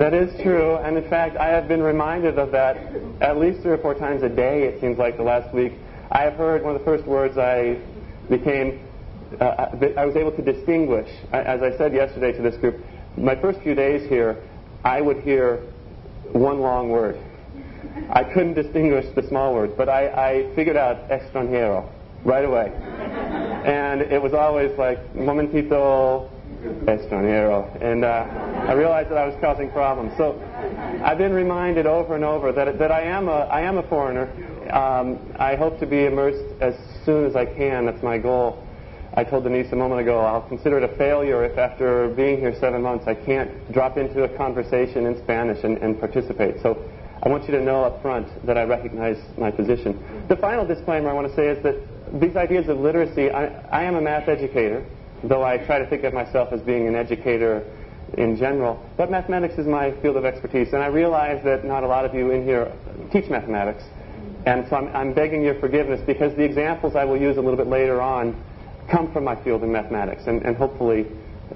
that 0.00 0.14
is 0.14 0.34
true. 0.42 0.78
And 0.78 0.96
in 0.96 1.08
fact, 1.08 1.36
I 1.36 1.46
have 1.46 1.68
been 1.68 1.82
reminded 1.82 2.40
of 2.40 2.50
that 2.50 2.76
at 3.20 3.38
least 3.38 3.62
three 3.62 3.70
or 3.70 3.78
four 3.78 3.94
times 3.94 4.24
a 4.24 4.28
day, 4.28 4.64
it 4.64 4.80
seems 4.80 4.98
like 4.98 5.16
the 5.16 5.22
last 5.22 5.54
week. 5.54 5.74
I 6.10 6.22
have 6.22 6.34
heard 6.34 6.64
one 6.64 6.74
of 6.74 6.80
the 6.80 6.84
first 6.84 7.04
words 7.04 7.38
I 7.38 7.78
became, 8.28 8.80
uh, 9.40 9.76
I 9.96 10.06
was 10.06 10.16
able 10.16 10.32
to 10.32 10.42
distinguish, 10.42 11.08
as 11.32 11.62
I 11.62 11.76
said 11.76 11.92
yesterday 11.92 12.32
to 12.32 12.42
this 12.42 12.56
group, 12.56 12.84
my 13.16 13.34
first 13.36 13.60
few 13.60 13.74
days 13.74 14.08
here, 14.08 14.36
I 14.84 15.00
would 15.00 15.20
hear 15.20 15.62
one 16.32 16.60
long 16.60 16.88
word. 16.88 17.18
I 18.10 18.24
couldn't 18.24 18.54
distinguish 18.54 19.06
the 19.14 19.26
small 19.28 19.54
words, 19.54 19.72
but 19.76 19.88
I, 19.88 20.08
I 20.08 20.54
figured 20.54 20.76
out 20.76 21.08
extranjero 21.08 21.88
right 22.24 22.44
away. 22.44 22.72
And 23.64 24.02
it 24.02 24.20
was 24.20 24.34
always 24.34 24.76
like, 24.78 25.14
momentito 25.14 26.30
extranjero. 26.84 27.80
And 27.82 28.04
uh, 28.04 28.26
I 28.68 28.72
realized 28.72 29.10
that 29.10 29.18
I 29.18 29.26
was 29.26 29.36
causing 29.40 29.70
problems. 29.70 30.12
So 30.16 30.40
I've 31.04 31.18
been 31.18 31.32
reminded 31.32 31.86
over 31.86 32.14
and 32.14 32.24
over 32.24 32.52
that, 32.52 32.78
that 32.78 32.90
I, 32.90 33.02
am 33.02 33.28
a, 33.28 33.46
I 33.50 33.60
am 33.62 33.78
a 33.78 33.82
foreigner. 33.84 34.28
Um, 34.72 35.18
I 35.38 35.54
hope 35.56 35.78
to 35.80 35.86
be 35.86 36.04
immersed 36.04 36.44
as 36.60 36.74
soon 37.04 37.24
as 37.24 37.36
I 37.36 37.46
can. 37.46 37.86
That's 37.86 38.02
my 38.02 38.18
goal. 38.18 38.64
I 39.18 39.24
told 39.24 39.42
Denise 39.42 39.72
a 39.72 39.74
moment 39.74 40.00
ago, 40.00 40.20
I'll 40.20 40.42
consider 40.42 40.78
it 40.78 40.84
a 40.84 40.96
failure 40.96 41.44
if 41.44 41.58
after 41.58 42.06
being 42.10 42.38
here 42.38 42.54
seven 42.60 42.82
months 42.82 43.08
I 43.08 43.16
can't 43.16 43.50
drop 43.72 43.98
into 43.98 44.22
a 44.22 44.28
conversation 44.28 45.06
in 45.06 45.20
Spanish 45.24 45.64
and, 45.64 45.76
and 45.78 45.98
participate. 45.98 46.62
So 46.62 46.88
I 47.20 47.28
want 47.28 47.42
you 47.46 47.50
to 47.50 47.60
know 47.60 47.82
up 47.82 48.00
front 48.00 48.28
that 48.46 48.56
I 48.56 48.62
recognize 48.62 49.16
my 49.36 49.50
position. 49.50 49.98
The 50.28 50.36
final 50.36 50.64
disclaimer 50.64 51.10
I 51.10 51.14
want 51.14 51.26
to 51.26 51.34
say 51.34 51.48
is 51.48 51.60
that 51.64 52.20
these 52.20 52.36
ideas 52.36 52.68
of 52.68 52.78
literacy, 52.78 53.28
I, 53.28 53.46
I 53.70 53.82
am 53.82 53.96
a 53.96 54.00
math 54.00 54.28
educator. 54.28 54.86
though 55.24 55.42
I 55.42 55.58
try 55.58 55.80
to 55.80 55.86
think 55.86 56.04
of 56.04 56.14
myself 56.14 56.52
as 56.52 56.60
being 56.60 56.86
an 56.86 56.94
educator 56.94 57.64
in 58.16 58.36
general. 58.36 58.80
But 58.96 59.10
mathematics 59.10 59.58
is 59.58 59.66
my 59.66 60.00
field 60.00 60.16
of 60.16 60.26
expertise, 60.26 60.72
and 60.74 60.80
I 60.80 60.86
realize 60.86 61.42
that 61.42 61.64
not 61.64 61.82
a 61.82 61.88
lot 61.88 62.04
of 62.04 62.14
you 62.14 62.30
in 62.30 62.44
here 62.44 62.72
teach 63.10 63.28
mathematics. 63.28 63.82
And 64.46 64.68
so 64.68 64.76
I'm, 64.76 64.94
I'm 64.94 65.12
begging 65.12 65.42
your 65.42 65.58
forgiveness 65.58 66.00
because 66.06 66.36
the 66.36 66.44
examples 66.44 66.94
I 66.94 67.04
will 67.04 67.20
use 67.20 67.36
a 67.36 67.40
little 67.40 67.56
bit 67.56 67.66
later 67.66 68.00
on 68.00 68.44
come 68.90 69.12
from 69.12 69.24
my 69.24 69.36
field 69.42 69.62
in 69.62 69.72
mathematics, 69.72 70.22
and, 70.26 70.42
and 70.42 70.56
hopefully 70.56 71.06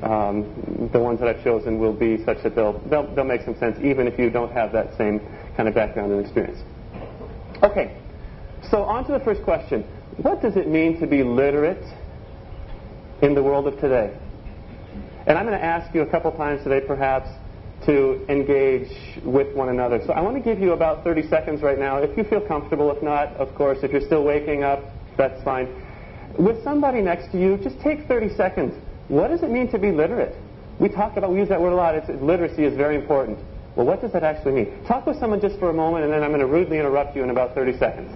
um, 0.03 0.89
the 0.93 0.99
ones 0.99 1.21
that 1.21 1.29
I've 1.29 1.43
chosen 1.45 1.79
will 1.79 1.93
be 1.93 2.23
such 2.25 2.43
that 2.43 2.55
they'll, 2.55 2.79
they'll, 2.89 3.15
they'll 3.15 3.25
make 3.25 3.43
some 3.43 3.57
sense 3.59 3.79
even 3.83 4.07
if 4.07 4.19
you 4.19 4.31
don't 4.31 4.53
have 4.53 4.73
that 4.73 4.97
same 4.97 5.21
kind 5.57 5.69
of 5.69 5.75
background 5.75 6.12
and 6.12 6.21
experience. 6.25 6.59
Okay, 7.62 7.97
so 8.71 8.83
on 8.83 9.05
to 9.07 9.12
the 9.12 9.21
first 9.21 9.43
question. 9.43 9.83
What 10.17 10.43
does 10.43 10.57
it 10.57 10.69
mean 10.69 11.01
to 11.01 11.07
be 11.07 11.23
literate 11.23 11.85
in 13.23 13.35
the 13.35 13.43
world 13.43 13.67
of 13.67 13.79
today? 13.81 14.17
And 15.27 15.39
I'm 15.39 15.47
going 15.47 15.59
to 15.59 15.65
ask 15.65 15.95
you 15.95 16.03
a 16.03 16.07
couple 16.07 16.33
times 16.33 16.62
today, 16.65 16.85
perhaps, 16.85 17.29
to 17.87 18.25
engage 18.29 18.91
with 19.25 19.55
one 19.55 19.69
another. 19.69 20.01
So 20.07 20.12
I 20.12 20.21
want 20.21 20.37
to 20.37 20.43
give 20.43 20.61
you 20.61 20.73
about 20.73 21.05
30 21.05 21.29
seconds 21.29 21.62
right 21.62 21.79
now. 21.79 21.99
If 21.99 22.17
you 22.17 22.25
feel 22.25 22.41
comfortable, 22.41 22.91
if 22.91 23.03
not, 23.03 23.29
of 23.37 23.55
course, 23.55 23.79
if 23.83 23.93
you're 23.93 24.01
still 24.01 24.25
waking 24.25 24.62
up, 24.62 24.83
that's 25.17 25.43
fine. 25.43 25.69
With 26.39 26.62
somebody 26.65 27.03
next 27.03 27.31
to 27.33 27.39
you, 27.39 27.59
just 27.59 27.79
take 27.81 28.07
30 28.07 28.35
seconds. 28.37 28.75
What 29.09 29.29
does 29.29 29.43
it 29.43 29.51
mean 29.51 29.71
to 29.71 29.79
be 29.79 29.91
literate? 29.91 30.35
We 30.79 30.89
talk 30.89 31.17
about, 31.17 31.31
we 31.33 31.39
use 31.39 31.49
that 31.49 31.61
word 31.61 31.73
a 31.73 31.77
lot. 31.77 31.95
It's, 31.95 32.09
literacy 32.23 32.65
is 32.65 32.77
very 32.77 32.97
important. 32.97 33.39
Well, 33.77 33.87
what 33.87 34.01
does 34.01 34.12
that 34.12 34.23
actually 34.23 34.53
mean? 34.53 34.85
Talk 34.87 35.07
with 35.07 35.19
someone 35.19 35.41
just 35.41 35.59
for 35.59 35.71
a 35.71 35.75
moment, 35.75 36.05
and 36.05 36.12
then 36.12 36.23
I'm 36.23 36.31
going 36.31 36.41
to 36.41 36.47
rudely 36.47 36.79
interrupt 36.79 37.17
you 37.17 37.23
in 37.23 37.31
about 37.31 37.55
30 37.55 37.79
seconds. 37.79 38.11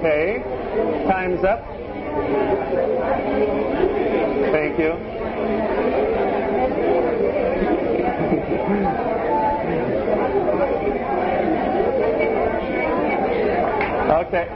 Okay. 0.00 0.42
Time's 1.06 1.44
up. 1.44 1.60
Thank 4.50 4.78
you. 4.78 4.92
Okay. 14.10 14.48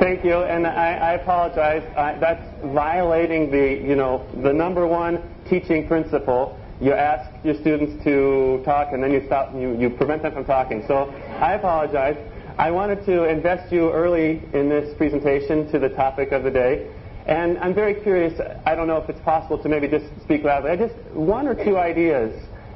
Thank 0.00 0.24
you, 0.24 0.34
and 0.34 0.66
I, 0.66 0.94
I 0.94 1.12
apologize. 1.14 1.82
I, 1.96 2.14
that's 2.18 2.42
violating 2.72 3.50
the, 3.50 3.80
you 3.82 3.96
know, 3.96 4.26
the 4.42 4.52
number 4.52 4.86
one 4.86 5.34
teaching 5.50 5.86
principle. 5.86 6.58
You 6.80 6.94
ask 6.94 7.30
your 7.44 7.56
students 7.60 8.02
to 8.04 8.62
talk, 8.64 8.92
and 8.92 9.02
then 9.02 9.12
you 9.12 9.22
stop. 9.26 9.52
You, 9.54 9.76
you 9.78 9.90
prevent 9.90 10.22
them 10.22 10.32
from 10.32 10.46
talking. 10.46 10.84
So 10.88 11.10
I 11.40 11.52
apologize. 11.52 12.16
I 12.56 12.70
wanted 12.70 13.04
to 13.06 13.24
invest 13.24 13.72
you 13.72 13.90
early 13.90 14.42
in 14.52 14.68
this 14.68 14.94
presentation 14.96 15.70
to 15.72 15.78
the 15.78 15.88
topic 15.90 16.32
of 16.32 16.42
the 16.42 16.50
day. 16.50 16.90
And 17.26 17.58
I'm 17.58 17.74
very 17.74 17.94
curious, 17.94 18.38
I 18.66 18.74
don't 18.74 18.86
know 18.86 18.96
if 18.96 19.08
it's 19.08 19.20
possible 19.20 19.58
to 19.62 19.68
maybe 19.68 19.88
just 19.88 20.06
speak 20.22 20.42
loudly. 20.42 20.70
I 20.70 20.76
just, 20.76 20.94
one 21.12 21.46
or 21.46 21.54
two 21.54 21.78
ideas. 21.78 22.34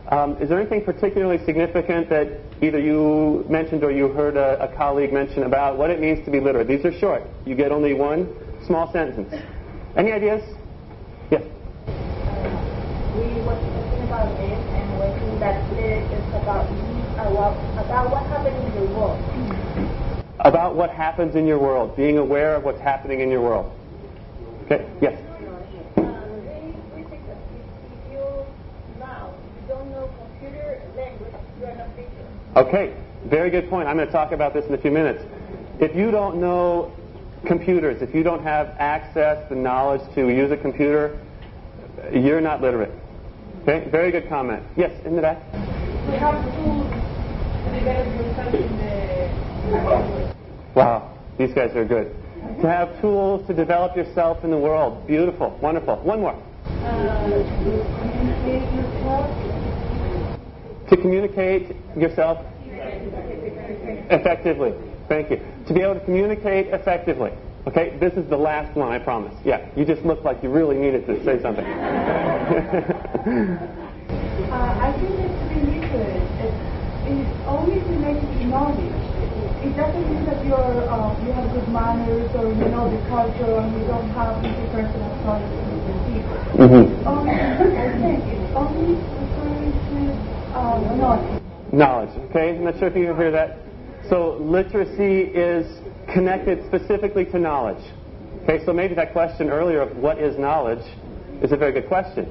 Um, 0.09 0.37
is 0.37 0.49
there 0.51 0.61
anything 0.61 0.85
particularly 0.85 1.45
significant 1.45 2.11
that 2.11 2.41
either 2.63 2.79
you 2.79 3.45
mentioned 3.49 3.83
or 3.85 3.91
you 3.91 4.09
heard 4.09 4.37
a, 4.37 4.63
a 4.63 4.77
colleague 4.77 5.13
mention 5.13 5.45
about 5.45 5.79
what 5.79 5.91
it 5.91 5.99
means 5.99 6.25
to 6.27 6.31
be 6.31 6.41
literate? 6.41 6.69
These 6.69 6.85
are 6.85 6.93
short. 6.99 7.23
You 7.47 7.55
get 7.55 7.73
only 7.73 7.95
one 7.95 8.29
small 8.67 8.93
sentence. 8.93 9.35
Any 9.97 10.13
ideas? 10.13 10.43
Yes. 11.31 11.43
we 13.17 13.41
were 13.43 13.55
talking 13.55 14.03
about 14.03 14.37
this 14.37 14.59
and 14.73 15.01
we 15.01 15.21
think 15.21 15.34
that 15.45 15.71
lyric 15.73 16.11
is 16.11 16.27
about 16.29 16.71
what, 17.33 17.53
about 17.77 18.11
what 18.11 18.27
happened 18.29 18.57
in 18.65 18.75
the 18.75 18.87
world. 18.95 19.21
About 20.41 20.75
what 20.75 20.89
happens 20.89 21.37
in 21.37 21.47
your 21.47 21.59
world, 21.59 21.95
being 21.97 22.17
aware 22.17 22.55
of 22.55 22.65
what's 22.65 22.81
happening 22.81 23.21
in 23.21 23.31
your 23.31 23.43
world. 23.43 23.71
Okay, 24.65 24.89
yes. 25.03 25.21
Um, 25.99 26.07
we, 26.07 26.73
we 26.97 27.09
think 27.11 27.27
that 27.27 27.37
if, 27.37 27.93
if 27.93 28.13
you 28.13 28.47
now 28.99 29.35
you 29.61 29.69
don't 29.69 29.91
know 29.91 30.11
computer 30.19 30.81
language, 30.97 31.35
you 31.61 31.67
are 31.67 31.75
not 31.77 31.95
teacher. 31.95 32.27
Okay, 32.57 32.97
very 33.27 33.51
good 33.51 33.69
point. 33.69 33.87
I'm 33.87 33.97
going 33.97 34.07
to 34.07 34.13
talk 34.13 34.33
about 34.33 34.55
this 34.55 34.65
in 34.65 34.73
a 34.73 34.79
few 34.79 34.91
minutes. 34.91 35.23
If 35.79 35.95
you 35.95 36.11
don't 36.11 36.37
know 36.37 36.91
computers, 37.45 38.01
if 38.01 38.15
you 38.15 38.23
don't 38.23 38.43
have 38.43 38.75
access, 38.79 39.47
the 39.51 39.57
knowledge 39.57 40.01
to 40.15 40.31
use 40.31 40.51
a 40.51 40.57
computer, 40.57 41.21
you're 42.11 42.41
not 42.41 42.63
literate. 42.63 43.04
Okay, 43.67 43.89
very 43.89 44.13
good 44.13 44.29
comment. 44.29 44.63
Yes, 44.77 44.93
in 45.07 45.17
the 45.17 45.23
back. 45.23 45.39
We 46.07 46.17
have 46.17 46.45
to 46.45 46.51
develop 47.73 48.07
yourself 48.15 48.53
in 48.53 48.77
the. 48.77 50.35
Wow, 50.75 51.17
these 51.39 51.55
guys 51.55 51.75
are 51.75 51.87
good. 51.87 52.15
To 52.61 52.69
have 52.69 53.01
tools 53.01 53.47
to 53.47 53.55
develop 53.55 53.97
yourself 53.97 54.45
in 54.45 54.51
the 54.51 54.59
world. 54.59 55.07
Beautiful, 55.07 55.59
wonderful. 55.63 55.97
One 56.03 56.21
more. 56.21 56.35
Uh, 56.67 57.29
to 57.31 57.47
communicate 58.03 58.69
yourself. 58.75 59.31
To 60.91 60.97
communicate 60.99 61.77
yourself 61.97 62.45
effectively. 64.11 64.75
Thank 65.09 65.31
you. 65.31 65.41
To 65.69 65.73
be 65.73 65.81
able 65.81 65.95
to 65.95 66.05
communicate 66.05 66.67
effectively. 66.67 67.33
Okay, 67.67 67.97
this 67.99 68.13
is 68.13 68.29
the 68.29 68.37
last 68.37 68.77
one, 68.77 68.93
I 68.93 68.99
promise. 68.99 69.33
Yeah, 69.45 69.67
you 69.75 69.87
just 69.87 70.05
look 70.05 70.23
like 70.23 70.43
you 70.43 70.51
really 70.51 70.77
needed 70.77 71.07
to 71.07 71.25
say 71.25 71.41
something. 71.41 71.65
Uh, 74.55 74.71
I 74.79 74.95
think 75.01 75.11
it's 75.19 75.35
literate 75.51 76.31
is, 76.39 76.55
is 77.11 77.27
only 77.49 77.81
related 77.91 78.31
to 78.39 78.45
knowledge. 78.47 78.95
It 79.65 79.75
doesn't 79.75 80.07
mean 80.07 80.25
that 80.27 80.45
you're, 80.47 80.87
uh, 80.87 81.19
you 81.25 81.33
have 81.33 81.51
good 81.51 81.67
manners 81.75 82.31
or 82.35 82.53
you 82.55 82.69
know 82.71 82.87
the 82.87 83.03
culture 83.09 83.59
and 83.59 83.75
you 83.75 83.83
don't 83.89 84.13
have 84.15 84.37
interpersonal 84.47 85.11
qualities 85.27 85.83
with 85.91 86.07
people. 86.07 86.39
mm-hmm. 86.55 86.87
Only, 87.09 87.35
I 87.83 87.99
think 87.99 88.31
it's 88.31 88.47
only 88.55 88.95
referring 89.11 89.75
to 89.91 90.23
uh, 90.55 90.79
knowledge. 90.95 91.35
Knowledge. 91.73 92.15
Okay, 92.31 92.55
I'm 92.55 92.63
not 92.65 92.79
sure 92.79 92.87
if 92.89 92.97
you 92.97 93.07
can 93.07 93.17
hear 93.17 93.31
that. 93.33 93.59
So 94.09 94.37
literacy 94.39 95.31
is 95.33 95.67
connected 96.13 96.67
specifically 96.67 97.25
to 97.27 97.39
knowledge. 97.39 97.83
Okay, 98.43 98.65
so 98.67 98.73
maybe 98.73 98.95
that 98.97 99.13
question 99.13 99.49
earlier 99.49 99.81
of 99.81 99.97
what 99.97 100.19
is 100.19 100.39
knowledge 100.39 100.85
is 101.43 101.53
a 101.53 101.57
very 101.57 101.73
good 101.73 101.89
question. 101.89 102.31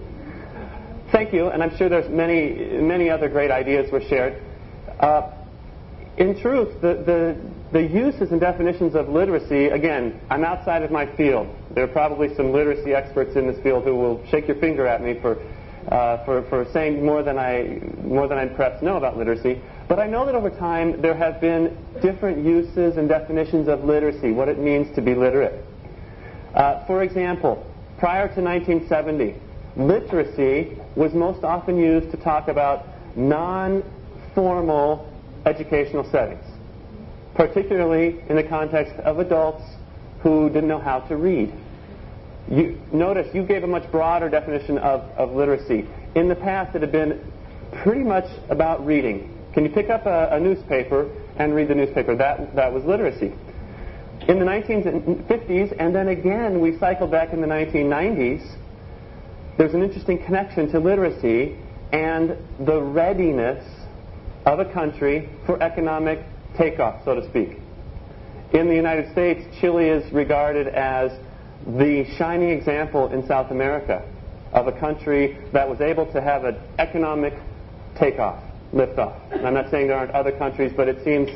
Thank 1.12 1.34
you, 1.34 1.48
and 1.48 1.64
I'm 1.64 1.76
sure 1.78 1.90
there's 1.90 2.10
many, 2.10 2.80
many 2.80 3.10
other 3.10 3.28
great 3.28 3.50
ideas 3.50 3.92
were 3.92 4.02
shared. 4.02 4.42
Uh, 5.00 5.32
in 6.18 6.40
truth, 6.40 6.80
the, 6.82 6.94
the, 6.94 7.42
the 7.72 7.82
uses 7.82 8.32
and 8.32 8.40
definitions 8.40 8.94
of 8.94 9.10
literacy, 9.10 9.66
again, 9.66 10.20
I'm 10.30 10.44
outside 10.44 10.84
of 10.84 10.92
my 10.92 11.08
field. 11.16 11.48
There 11.74 11.84
are 11.84 11.88
probably 11.88 12.36
some 12.36 12.52
literacy 12.52 12.94
experts 12.94 13.36
in 13.36 13.48
this 13.48 13.62
field 13.64 13.84
who 13.84 13.96
will 13.96 14.24
shake 14.28 14.48
your 14.48 14.58
finger 14.58 14.86
at 14.86 15.02
me 15.02 15.20
for, 15.20 15.42
uh, 15.88 16.24
for, 16.26 16.44
for 16.50 16.68
saying 16.72 17.04
more 17.04 17.24
than, 17.24 17.40
I, 17.40 17.80
more 18.04 18.28
than 18.28 18.38
I 18.38 18.46
perhaps 18.46 18.84
know 18.84 18.98
about 18.98 19.18
literacy. 19.18 19.60
But 19.88 20.00
I 20.00 20.08
know 20.08 20.26
that 20.26 20.36
over 20.36 20.50
time 20.50 21.02
there 21.02 21.14
have 21.14 21.42
been 21.42 21.78
different 22.02 22.44
uses 22.46 22.98
and 22.98 23.10
definitions 23.10 23.68
of 23.68 23.84
literacy, 23.84 24.32
what 24.32 24.48
it 24.48 24.58
means 24.58 24.94
to 24.96 25.02
be 25.02 25.14
literate. 25.14 25.64
Uh, 26.54 26.86
for 26.86 27.04
example, 27.04 27.66
prior 27.98 28.34
to 28.34 28.42
1970, 28.42 29.36
literacy 29.76 30.78
was 30.96 31.14
most 31.14 31.44
often 31.44 31.78
used 31.78 32.12
to 32.12 32.18
talk 32.18 32.48
about 32.48 32.86
non-formal 33.16 35.12
educational 35.46 36.10
settings, 36.12 36.46
particularly 37.36 38.24
in 38.30 38.36
the 38.36 38.44
context 38.44 38.94
of 38.96 39.20
adults 39.20 39.64
who 40.22 40.48
didn't 40.50 40.70
know 40.70 40.80
how 40.80 41.00
to 41.02 41.18
read. 41.18 41.54
You, 42.50 42.80
notice 42.92 43.34
you 43.34 43.44
gave 43.44 43.64
a 43.64 43.68
much 43.68 43.90
broader 43.92 44.30
definition 44.30 44.78
of, 44.78 45.02
of 45.18 45.34
literacy. 45.34 45.88
In 46.16 46.28
the 46.28 46.36
past, 46.36 46.76
it 46.76 46.82
had 46.82 46.92
been 46.92 47.20
pretty 47.84 48.04
much 48.04 48.26
about 48.50 48.86
reading. 48.86 49.33
Can 49.54 49.66
you 49.66 49.72
pick 49.72 49.90
up 49.90 50.06
a, 50.06 50.30
a 50.32 50.40
newspaper 50.40 51.10
and 51.38 51.54
read 51.54 51.68
the 51.68 51.76
newspaper. 51.76 52.16
That, 52.16 52.56
that 52.56 52.74
was 52.74 52.84
literacy. 52.86 53.34
In 54.28 54.40
the 54.40 54.46
1950s, 54.46 55.76
and 55.80 55.94
then 55.94 56.08
again 56.08 56.62
we 56.62 56.78
cycled 56.78 57.12
back 57.12 57.34
in 57.34 57.42
the 57.42 57.48
1990s, 57.48 58.58
there's 59.58 59.74
an 59.74 59.84
interesting 59.84 60.24
connection 60.24 60.72
to 60.72 60.80
literacy 60.80 61.58
and 61.92 62.38
the 62.66 62.82
readiness 62.82 63.64
of 64.46 64.60
a 64.60 64.72
country 64.72 65.30
for 65.46 65.62
economic 65.62 66.20
takeoff, 66.58 67.04
so 67.06 67.16
to 67.16 67.28
speak. 67.30 67.58
In 68.54 68.68
the 68.68 68.76
United 68.76 69.12
States, 69.12 69.44
Chile 69.60 69.90
is 69.90 70.12
regarded 70.14 70.68
as 70.68 71.12
the 71.66 72.06
shining 72.18 72.50
example 72.50 73.12
in 73.12 73.26
South 73.28 73.52
America 73.52 74.08
of 74.52 74.68
a 74.68 74.80
country 74.80 75.38
that 75.54 75.68
was 75.68 75.82
able 75.82 76.12
to 76.14 76.22
have 76.22 76.44
an 76.44 76.58
economic 76.78 77.34
takeoff, 77.98 78.44
liftoff. 78.74 79.16
And 79.32 79.46
I'm 79.46 79.54
not 79.54 79.70
saying 79.72 79.88
there 79.88 79.98
aren't 79.98 80.12
other 80.12 80.32
countries, 80.32 80.74
but 80.76 80.88
it 80.88 81.04
seems, 81.04 81.30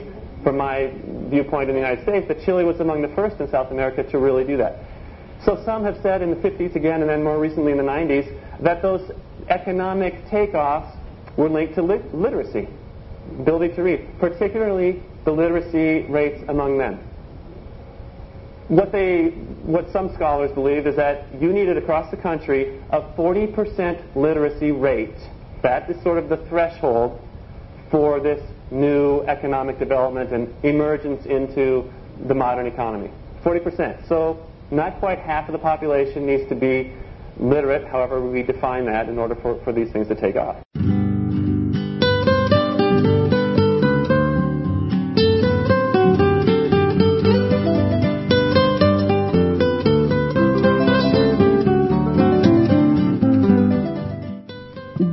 from 0.44 0.58
my 0.58 0.92
viewpoint 1.30 1.70
in 1.70 1.76
the 1.76 1.82
United 1.82 2.04
States, 2.04 2.28
that 2.28 2.42
Chile 2.44 2.64
was 2.64 2.80
among 2.80 3.02
the 3.02 3.10
first 3.10 3.40
in 3.40 3.50
South 3.50 3.72
America 3.72 4.04
to 4.04 4.18
really 4.20 4.44
do 4.44 4.58
that. 4.58 4.80
So 5.46 5.62
some 5.64 5.84
have 5.84 5.98
said 6.02 6.22
in 6.22 6.32
the 6.32 6.36
50s 6.38 6.76
again, 6.76 7.02
and 7.02 7.10
then 7.10 7.24
more 7.24 7.40
recently 7.40 7.72
in 7.72 7.78
the 7.78 7.84
90s, 7.84 8.28
that 8.62 8.82
those 8.82 9.12
economic 9.50 10.26
takeoffs 10.26 10.98
were 11.38 11.50
linked 11.50 11.76
to 11.76 11.84
lit- 11.84 12.14
literacy, 12.14 12.68
ability 13.40 13.76
to 13.76 13.84
read, 13.84 14.08
particularly 14.20 15.04
the 15.26 15.32
literacy 15.32 16.10
rates 16.12 16.44
among 16.48 16.78
men. 16.78 17.00
What 18.68 18.92
they, 18.92 19.28
what 19.64 19.92
some 19.94 20.14
scholars 20.16 20.52
believe 20.52 20.88
is 20.88 20.96
that 20.98 21.26
you 21.40 21.54
needed 21.54 21.78
across 21.78 22.12
the 22.12 22.18
country 22.18 22.82
a 22.90 23.02
40% 23.02 24.16
literacy 24.16 24.72
rate. 24.72 25.16
That 25.64 25.90
is 25.90 26.02
sort 26.04 26.18
of 26.18 26.28
the 26.28 26.38
threshold 26.50 27.22
for 27.90 28.20
this 28.20 28.42
new 28.72 29.22
economic 29.22 29.80
development 29.80 30.32
and 30.34 30.54
emergence 30.64 31.26
into 31.26 31.90
the 32.28 32.34
modern 32.34 32.68
economy. 32.68 33.12
40%. 33.44 34.08
So 34.08 34.46
not 34.72 35.00
quite 35.00 35.20
half 35.20 35.48
of 35.48 35.54
the 35.54 35.60
population 35.60 36.26
needs 36.26 36.48
to 36.50 36.56
be 36.56 36.94
literate, 37.40 37.88
however 37.88 38.20
we 38.30 38.44
define 38.44 38.86
that, 38.86 39.08
in 39.08 39.18
order 39.18 39.36
for, 39.36 39.62
for 39.64 39.72
these 39.72 39.92
things 39.92 40.08
to 40.08 40.16
take 40.16 40.36
off. 40.36 40.58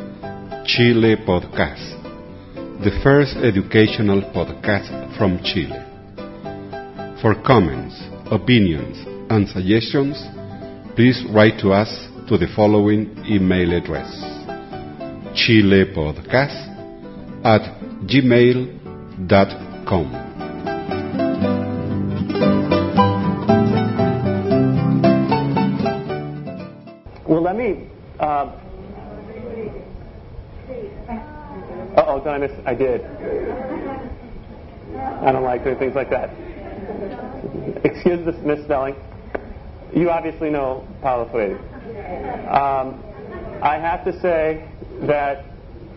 Chile 0.66 1.16
Podcast, 1.28 2.00
the 2.84 2.92
first 3.04 3.36
educational 3.38 4.22
podcast 4.34 5.18
from 5.18 5.40
Chile. 5.44 5.80
For 7.22 7.36
comments, 7.46 8.02
opinions, 8.32 9.04
and 9.30 9.48
suggestions, 9.50 10.24
please 10.96 11.24
write 11.34 11.60
to 11.60 11.72
us 11.72 12.08
to 12.30 12.38
the 12.38 12.48
following 12.56 13.22
email 13.28 13.74
address 13.74 14.10
chilepodcast 15.36 16.68
at 17.44 17.62
gmail.com. 18.08 18.82
let 27.52 27.58
me. 27.58 27.86
Uh, 28.18 28.50
oh, 31.98 32.20
did 32.20 32.28
I 32.28 32.38
miss? 32.38 32.52
I 32.66 32.74
did. 32.74 33.04
I 34.96 35.32
don't 35.34 35.44
like 35.44 35.66
doing 35.66 35.78
things 35.78 35.94
like 35.94 36.10
that. 36.12 36.30
Excuse 37.84 38.26
the 38.26 38.32
misspelling. 38.44 38.96
You 39.94 40.10
obviously 40.10 40.50
know 40.50 40.88
Paulo 41.02 41.30
Freire. 41.30 41.58
Um, 42.50 43.04
I 43.62 43.78
have 43.78 44.06
to 44.06 44.18
say 44.22 44.66
that 45.02 45.44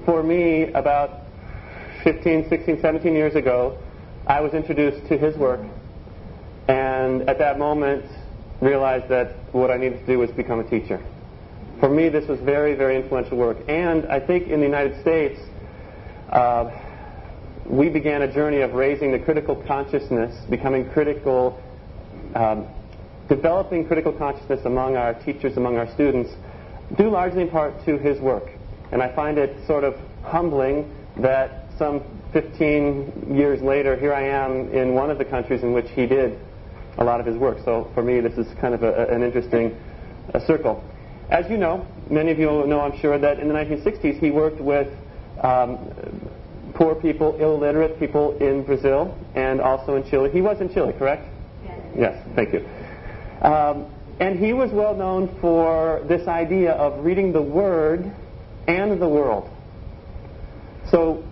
for 0.04 0.24
me, 0.24 0.72
about 0.72 1.20
15, 2.02 2.48
16, 2.48 2.80
17 2.80 3.14
years 3.14 3.36
ago, 3.36 3.78
I 4.26 4.40
was 4.40 4.54
introduced 4.54 5.06
to 5.06 5.16
his 5.16 5.36
work, 5.36 5.60
and 6.66 7.28
at 7.28 7.38
that 7.38 7.60
moment, 7.60 8.06
realized 8.60 9.08
that 9.10 9.36
what 9.52 9.70
I 9.70 9.76
needed 9.76 10.00
to 10.00 10.06
do 10.06 10.18
was 10.18 10.30
become 10.32 10.58
a 10.58 10.68
teacher. 10.68 11.00
For 11.80 11.88
me, 11.88 12.08
this 12.08 12.28
was 12.28 12.38
very, 12.40 12.74
very 12.74 12.96
influential 12.96 13.36
work, 13.36 13.58
and 13.68 14.06
I 14.06 14.20
think 14.20 14.48
in 14.48 14.60
the 14.60 14.66
United 14.66 15.00
States, 15.00 15.40
uh, 16.30 16.70
we 17.66 17.88
began 17.88 18.22
a 18.22 18.32
journey 18.32 18.60
of 18.60 18.74
raising 18.74 19.12
the 19.12 19.18
critical 19.18 19.56
consciousness, 19.66 20.34
becoming 20.50 20.88
critical, 20.90 21.60
um, 22.34 22.68
developing 23.28 23.86
critical 23.86 24.12
consciousness 24.12 24.60
among 24.64 24.96
our 24.96 25.14
teachers, 25.24 25.56
among 25.56 25.76
our 25.76 25.90
students, 25.94 26.30
due 26.96 27.08
largely 27.08 27.42
in 27.42 27.50
part 27.50 27.72
to 27.84 27.98
his 27.98 28.20
work. 28.20 28.50
And 28.92 29.02
I 29.02 29.14
find 29.14 29.38
it 29.38 29.66
sort 29.66 29.84
of 29.84 29.94
humbling 30.22 30.94
that 31.16 31.66
some 31.78 32.02
15 32.32 33.34
years 33.34 33.62
later, 33.62 33.96
here 33.96 34.14
I 34.14 34.28
am 34.28 34.72
in 34.72 34.94
one 34.94 35.10
of 35.10 35.18
the 35.18 35.24
countries 35.24 35.62
in 35.62 35.72
which 35.72 35.88
he 35.90 36.06
did 36.06 36.38
a 36.98 37.04
lot 37.04 37.18
of 37.18 37.26
his 37.26 37.36
work. 37.36 37.58
So 37.64 37.90
for 37.94 38.02
me, 38.02 38.20
this 38.20 38.34
is 38.34 38.46
kind 38.60 38.74
of 38.74 38.82
a, 38.82 39.06
an 39.08 39.22
interesting 39.22 39.76
uh, 40.32 40.40
circle. 40.46 40.84
As 41.30 41.48
you 41.50 41.56
know, 41.56 41.86
many 42.10 42.30
of 42.30 42.38
you 42.38 42.46
know, 42.66 42.80
I'm 42.80 42.98
sure, 43.00 43.18
that 43.18 43.38
in 43.38 43.48
the 43.48 43.54
1960s 43.54 44.20
he 44.20 44.30
worked 44.30 44.60
with 44.60 44.88
um, 45.42 45.78
poor 46.74 46.94
people, 46.94 47.36
illiterate 47.36 47.98
people 47.98 48.36
in 48.38 48.64
Brazil 48.64 49.16
and 49.34 49.60
also 49.60 49.96
in 49.96 50.08
Chile. 50.10 50.30
He 50.30 50.40
was 50.40 50.60
in 50.60 50.72
Chile, 50.72 50.92
correct? 50.98 51.26
Yes. 51.64 51.80
Yes, 51.96 52.28
thank 52.34 52.52
you. 52.52 52.66
Um, 53.42 53.86
and 54.20 54.38
he 54.38 54.52
was 54.52 54.70
well 54.70 54.94
known 54.94 55.36
for 55.40 56.04
this 56.08 56.28
idea 56.28 56.72
of 56.72 57.04
reading 57.04 57.32
the 57.32 57.42
Word 57.42 58.10
and 58.68 59.00
the 59.00 59.08
world. 59.08 59.50
So, 60.90 61.24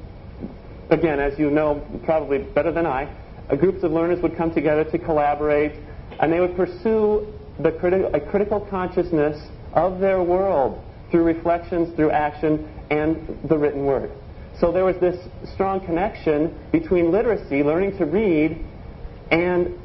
again, 0.91 1.21
as 1.21 1.39
you 1.39 1.51
know 1.51 1.87
probably 2.05 2.39
better 2.39 2.73
than 2.73 2.87
I, 2.87 3.09
groups 3.57 3.83
of 3.83 3.93
learners 3.93 4.23
would 4.23 4.37
come 4.37 4.53
together 4.53 4.85
to 4.85 4.99
collaborate, 4.99 5.73
and 6.19 6.33
they 6.33 6.41
would 6.41 6.57
pursue 6.57 7.33
the 7.59 7.71
criti- 7.71 8.13
a 8.15 8.21
critical 8.21 8.61
consciousness 8.61 9.41
of 9.75 10.01
their 10.01 10.23
world 10.23 10.83
through 11.11 11.25
reflections, 11.25 11.95
through 11.97 12.11
action, 12.11 12.69
and 12.91 13.39
the 13.49 13.57
written 13.57 13.85
word. 13.85 14.11
So 14.61 14.71
there 14.71 14.85
was 14.85 14.97
this 15.01 15.17
strong 15.55 15.85
connection 15.85 16.59
between 16.73 17.11
literacy, 17.11 17.63
learning 17.63 17.99
to 17.99 18.07
read, 18.07 18.65
and 19.31 19.79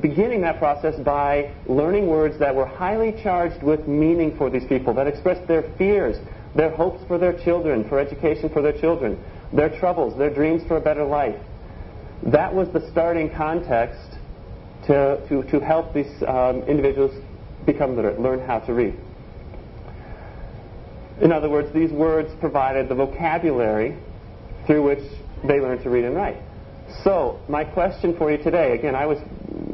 beginning 0.00 0.42
that 0.42 0.58
process 0.58 0.94
by 1.00 1.50
learning 1.66 2.06
words 2.06 2.38
that 2.38 2.54
were 2.54 2.66
highly 2.66 3.12
charged 3.22 3.62
with 3.62 3.88
meaning 3.88 4.36
for 4.36 4.50
these 4.50 4.64
people, 4.64 4.92
that 4.94 5.06
expressed 5.06 5.46
their 5.48 5.62
fears, 5.78 6.16
their 6.54 6.70
hopes 6.70 7.02
for 7.08 7.18
their 7.18 7.32
children, 7.44 7.88
for 7.88 7.98
education 7.98 8.50
for 8.50 8.60
their 8.60 8.78
children, 8.78 9.18
their 9.52 9.70
troubles, 9.78 10.16
their 10.18 10.32
dreams 10.32 10.62
for 10.68 10.76
a 10.76 10.80
better 10.80 11.04
life. 11.04 11.40
That 12.24 12.54
was 12.54 12.68
the 12.72 12.88
starting 12.90 13.30
context 13.30 14.18
to, 14.86 15.26
to, 15.28 15.42
to 15.50 15.60
help 15.60 15.94
these 15.94 16.22
um, 16.26 16.62
individuals 16.62 17.12
become 17.64 17.96
literate, 17.96 18.20
learn 18.20 18.40
how 18.46 18.58
to 18.60 18.74
read. 18.74 18.94
In 21.20 21.32
other 21.32 21.48
words, 21.48 21.72
these 21.72 21.92
words 21.92 22.30
provided 22.40 22.88
the 22.88 22.94
vocabulary 22.94 23.96
through 24.66 24.82
which 24.82 25.04
they 25.46 25.60
learned 25.60 25.82
to 25.82 25.90
read 25.90 26.04
and 26.04 26.14
write. 26.14 26.38
So, 27.02 27.40
my 27.48 27.64
question 27.64 28.16
for 28.16 28.30
you 28.30 28.38
today, 28.38 28.72
again, 28.72 28.94
I 28.94 29.06
was, 29.06 29.18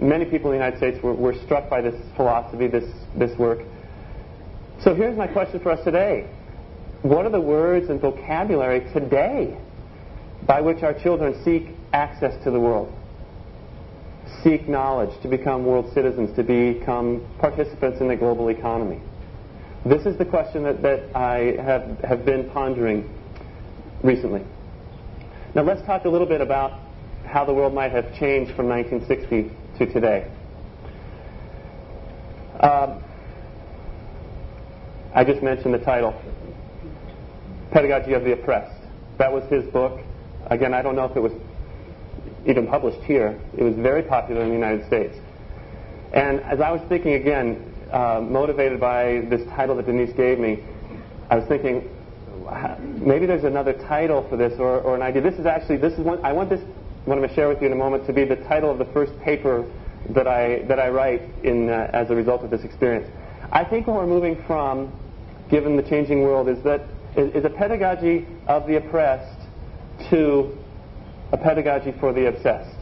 many 0.01 0.25
people 0.25 0.53
in 0.53 0.59
the 0.59 0.65
United 0.65 0.79
States 0.79 1.03
were, 1.03 1.15
were 1.15 1.35
struck 1.45 1.69
by 1.69 1.81
this 1.81 1.95
philosophy, 2.17 2.67
this, 2.67 2.85
this 3.17 3.37
work. 3.39 3.61
So 4.83 4.95
here's 4.95 5.17
my 5.17 5.27
question 5.27 5.61
for 5.61 5.73
us 5.73 5.85
today. 5.85 6.27
What 7.03 7.27
are 7.27 7.31
the 7.31 7.41
words 7.41 7.91
and 7.91 8.01
vocabulary 8.01 8.81
today 8.93 9.59
by 10.47 10.61
which 10.61 10.83
our 10.83 10.95
children 10.95 11.43
seek 11.45 11.75
access 11.93 12.43
to 12.45 12.51
the 12.51 12.61
world? 12.61 12.93
Seek 14.43 14.69
knowledge, 14.69 15.11
to 15.23 15.29
become 15.29 15.67
world 15.67 15.93
citizens, 15.93 16.35
to 16.37 16.43
become 16.43 17.27
participants 17.41 18.01
in 18.01 18.09
the 18.09 18.17
global 18.17 18.49
economy. 18.49 19.01
This 19.85 20.05
is 20.05 20.19
the 20.19 20.27
question 20.27 20.65
that, 20.65 20.83
that 20.83 21.17
I 21.17 21.57
have, 21.63 21.99
have 22.01 22.25
been 22.27 22.51
pondering 22.51 23.09
recently. 24.03 24.45
Now, 25.55 25.63
let's 25.63 25.81
talk 25.87 26.05
a 26.05 26.09
little 26.09 26.27
bit 26.27 26.43
about 26.43 26.79
how 27.25 27.47
the 27.47 27.55
world 27.55 27.73
might 27.73 27.91
have 27.91 28.15
changed 28.19 28.55
from 28.55 28.69
1960 28.69 29.51
to 29.79 29.93
today. 29.93 30.31
Um, 32.61 33.03
I 35.15 35.25
just 35.25 35.43
mentioned 35.43 35.73
the 35.73 35.79
title 35.79 36.15
Pedagogy 37.73 38.13
of 38.13 38.23
the 38.25 38.33
Oppressed. 38.33 38.83
That 39.17 39.33
was 39.33 39.45
his 39.51 39.65
book. 39.73 40.01
Again, 40.51 40.75
I 40.75 40.83
don't 40.83 40.95
know 40.95 41.07
if 41.07 41.17
it 41.17 41.21
was 41.21 41.33
even 42.47 42.67
published 42.67 43.03
here. 43.05 43.41
It 43.57 43.63
was 43.63 43.75
very 43.77 44.03
popular 44.03 44.43
in 44.43 44.49
the 44.49 44.55
United 44.55 44.87
States. 44.87 45.17
And 46.13 46.41
as 46.41 46.61
I 46.61 46.71
was 46.71 46.83
thinking 46.89 47.15
again, 47.15 47.70
uh, 47.93 48.21
motivated 48.21 48.81
by 48.81 49.23
this 49.29 49.47
title 49.51 49.77
that 49.77 49.87
Denise 49.87 50.13
gave 50.15 50.39
me, 50.39 50.63
I 51.29 51.37
was 51.37 51.49
thinking 51.49 51.89
maybe 52.99 53.27
there's 53.27 53.45
another 53.45 53.73
title 53.73 54.27
for 54.29 54.37
this 54.37 54.59
or, 54.59 54.81
or 54.81 54.95
an 54.95 55.03
idea. 55.03 55.23
This 55.23 55.39
is 55.39 55.47
actually 55.47 55.77
this 55.77 55.93
is 55.95 56.01
one 56.01 56.25
I 56.25 56.33
want 56.33 56.51
this 56.51 56.61
what 57.05 57.15
I'm 57.15 57.21
going 57.21 57.29
to 57.29 57.35
share 57.35 57.49
with 57.49 57.61
you 57.61 57.67
in 57.67 57.73
a 57.73 57.77
moment 57.77 58.07
to 58.07 58.13
be 58.13 58.25
the 58.25 58.37
title 58.37 58.71
of 58.71 58.79
the 58.79 58.85
first 58.87 59.19
paper 59.21 59.71
that 60.11 60.27
I 60.27 60.63
that 60.67 60.79
I 60.79 60.89
write 60.89 61.23
in 61.45 61.71
uh, 61.71 61.91
as 61.93 62.11
a 62.11 62.15
result 62.15 62.43
of 62.43 62.51
this 62.51 62.63
experience. 62.63 63.09
I 63.53 63.65
think 63.65 63.87
what 63.87 63.97
we're 63.97 64.07
moving 64.07 64.43
from, 64.47 64.93
given 65.51 65.77
the 65.77 65.83
changing 65.83 66.23
world, 66.23 66.49
is 66.49 66.63
that 66.65 66.83
is, 67.17 67.35
is 67.35 67.45
a 67.45 67.51
pedagogy 67.51 68.27
of 68.47 68.67
the 68.67 68.77
oppressed 68.77 69.41
to 70.11 70.57
a 71.33 71.37
pedagogy 71.37 71.95
for 72.01 72.13
the 72.13 72.27
obsessed. 72.29 72.77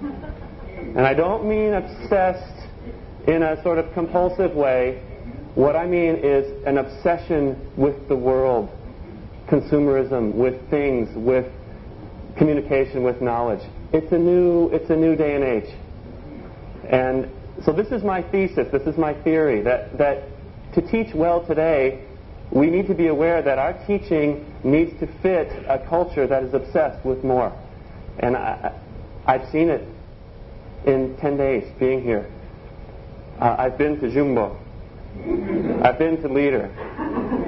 And 0.00 1.06
I 1.06 1.14
don't 1.14 1.48
mean 1.48 1.74
obsessed 1.74 2.55
in 3.26 3.42
a 3.42 3.62
sort 3.62 3.78
of 3.78 3.92
compulsive 3.92 4.54
way. 4.54 5.02
What 5.54 5.74
I 5.74 5.86
mean 5.86 6.16
is 6.16 6.66
an 6.66 6.78
obsession 6.78 7.72
with 7.76 8.08
the 8.08 8.16
world, 8.16 8.70
consumerism, 9.48 10.34
with 10.34 10.68
things, 10.70 11.08
with 11.16 11.46
communication, 12.36 13.02
with 13.02 13.20
knowledge. 13.20 13.66
It's 13.92 14.12
a 14.12 14.18
new, 14.18 14.68
it's 14.70 14.90
a 14.90 14.96
new 14.96 15.16
day 15.16 15.34
and 15.34 15.44
age. 15.44 15.74
And 16.90 17.30
so 17.64 17.72
this 17.72 17.88
is 17.88 18.04
my 18.04 18.22
thesis, 18.22 18.68
this 18.70 18.82
is 18.82 18.98
my 18.98 19.14
theory, 19.22 19.62
that, 19.62 19.96
that 19.98 20.24
to 20.74 20.82
teach 20.82 21.14
well 21.14 21.44
today, 21.46 22.04
we 22.50 22.68
need 22.68 22.86
to 22.86 22.94
be 22.94 23.08
aware 23.08 23.42
that 23.42 23.58
our 23.58 23.72
teaching 23.86 24.44
needs 24.62 24.92
to 25.00 25.06
fit 25.20 25.48
a 25.68 25.84
culture 25.88 26.26
that 26.26 26.42
is 26.44 26.54
obsessed 26.54 27.04
with 27.04 27.24
more. 27.24 27.52
And 28.18 28.36
I, 28.36 28.78
I've 29.26 29.50
seen 29.50 29.68
it 29.68 29.88
in 30.86 31.16
10 31.16 31.36
days 31.36 31.64
being 31.80 32.02
here. 32.02 32.30
Uh, 33.40 33.56
I've 33.58 33.76
been 33.76 34.00
to 34.00 34.10
Jumbo. 34.10 34.56
I've 35.84 35.98
been 35.98 36.20
to 36.22 36.28
Líder. 36.28 36.70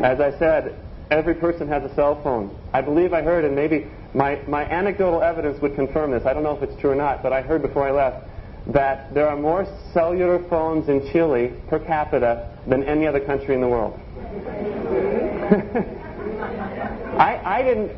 As 0.03 0.20
I 0.20 0.38
said, 0.38 0.79
every 1.11 1.35
person 1.35 1.66
has 1.68 1.90
a 1.90 1.94
cell 1.94 2.22
phone. 2.22 2.55
I 2.72 2.83
believe 2.83 3.14
I 3.14 3.22
heard, 3.22 3.44
and 3.44 3.55
maybe 3.55 3.87
my, 4.14 4.38
my 4.46 4.64
anecdotal 4.64 5.22
evidence 5.22 5.61
would 5.62 5.74
confirm 5.74 6.11
this. 6.11 6.27
I 6.27 6.35
don't 6.35 6.42
know 6.42 6.57
if 6.57 6.62
it's 6.62 6.79
true 6.81 6.90
or 6.90 6.94
not, 6.94 7.22
but 7.22 7.33
I 7.33 7.40
heard 7.40 7.62
before 7.62 7.88
I 7.88 7.90
left 7.90 8.27
that 8.68 9.14
there 9.14 9.29
are 9.29 9.37
more 9.37 9.66
cellular 9.94 10.46
phones 10.51 10.90
in 10.90 11.11
Chile 11.11 11.55
per 11.68 11.79
capita 11.79 12.55
than 12.66 12.85
any 12.85 13.07
other 13.07 13.20
country 13.20 13.55
in 13.55 13.62
the 13.62 13.68
world. 13.68 13.98
I, 17.18 17.40
I 17.44 17.62
didn't, 17.62 17.90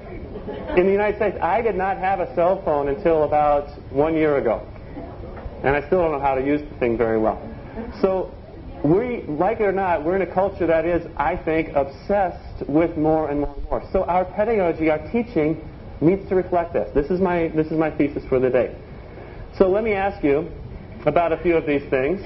in 0.78 0.86
the 0.86 0.92
United 0.92 1.16
States, 1.16 1.36
I 1.42 1.60
did 1.60 1.74
not 1.74 1.98
have 1.98 2.20
a 2.20 2.32
cell 2.36 2.62
phone 2.64 2.86
until 2.86 3.24
about 3.24 3.68
one 3.90 4.14
year 4.14 4.36
ago. 4.36 4.64
And 5.64 5.74
I 5.74 5.84
still 5.88 6.02
don't 6.02 6.12
know 6.12 6.20
how 6.20 6.36
to 6.36 6.44
use 6.44 6.60
the 6.60 6.78
thing 6.78 6.96
very 6.96 7.18
well. 7.18 7.49
So, 8.00 8.32
we, 8.84 9.22
like 9.28 9.60
it 9.60 9.64
or 9.64 9.72
not, 9.72 10.04
we're 10.04 10.16
in 10.16 10.22
a 10.22 10.32
culture 10.32 10.66
that 10.66 10.86
is, 10.86 11.06
I 11.16 11.36
think, 11.36 11.74
obsessed 11.74 12.66
with 12.68 12.96
more 12.96 13.28
and 13.28 13.40
more 13.40 13.54
and 13.54 13.64
more. 13.64 13.82
So 13.92 14.04
our 14.04 14.24
pedagogy, 14.24 14.90
our 14.90 14.98
teaching, 15.10 15.60
needs 16.00 16.26
to 16.30 16.34
reflect 16.34 16.72
this. 16.72 16.90
This 16.94 17.10
is 17.10 17.20
my, 17.20 17.48
this 17.48 17.66
is 17.66 17.72
my 17.74 17.90
thesis 17.90 18.24
for 18.28 18.40
the 18.40 18.48
day. 18.48 18.74
So 19.58 19.68
let 19.68 19.84
me 19.84 19.92
ask 19.92 20.24
you 20.24 20.50
about 21.04 21.32
a 21.32 21.36
few 21.42 21.56
of 21.56 21.66
these 21.66 21.82
things. 21.90 22.22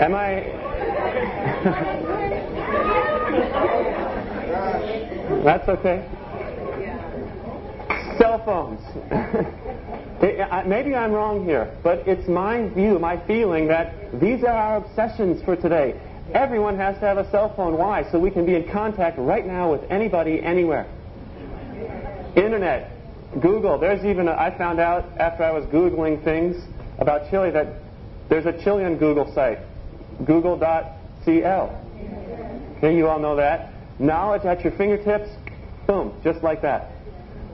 Am 0.00 0.14
I. 0.14 1.90
That's 5.44 5.68
okay. 5.68 6.08
Cell 8.18 8.42
phones. 8.46 8.80
maybe 10.66 10.94
I'm 10.94 11.12
wrong 11.12 11.44
here, 11.44 11.76
but 11.82 12.08
it's 12.08 12.26
my 12.26 12.66
view, 12.70 12.98
my 12.98 13.18
feeling 13.26 13.68
that 13.68 14.18
these 14.18 14.42
are 14.42 14.56
our 14.56 14.76
obsessions 14.78 15.42
for 15.44 15.54
today. 15.54 16.00
Everyone 16.32 16.78
has 16.78 16.94
to 16.94 17.02
have 17.02 17.18
a 17.18 17.30
cell 17.30 17.54
phone. 17.54 17.76
Why? 17.76 18.10
So 18.10 18.18
we 18.18 18.30
can 18.30 18.46
be 18.46 18.54
in 18.54 18.70
contact 18.70 19.18
right 19.18 19.46
now 19.46 19.70
with 19.70 19.82
anybody, 19.90 20.42
anywhere. 20.42 20.86
Internet, 22.34 22.90
Google. 23.42 23.78
There's 23.78 24.02
even, 24.06 24.28
a, 24.28 24.32
I 24.32 24.56
found 24.56 24.80
out 24.80 25.04
after 25.18 25.44
I 25.44 25.50
was 25.50 25.66
Googling 25.66 26.24
things 26.24 26.56
about 26.98 27.30
Chile 27.30 27.50
that 27.50 27.66
there's 28.30 28.46
a 28.46 28.64
Chilean 28.64 28.96
Google 28.96 29.30
site, 29.34 29.58
google.cl. 30.24 31.80
Okay, 32.78 32.96
you 32.96 33.08
all 33.08 33.18
know 33.18 33.36
that. 33.36 33.73
Knowledge 33.98 34.44
at 34.44 34.62
your 34.64 34.72
fingertips, 34.72 35.30
boom, 35.86 36.12
just 36.24 36.42
like 36.42 36.62
that. 36.62 36.90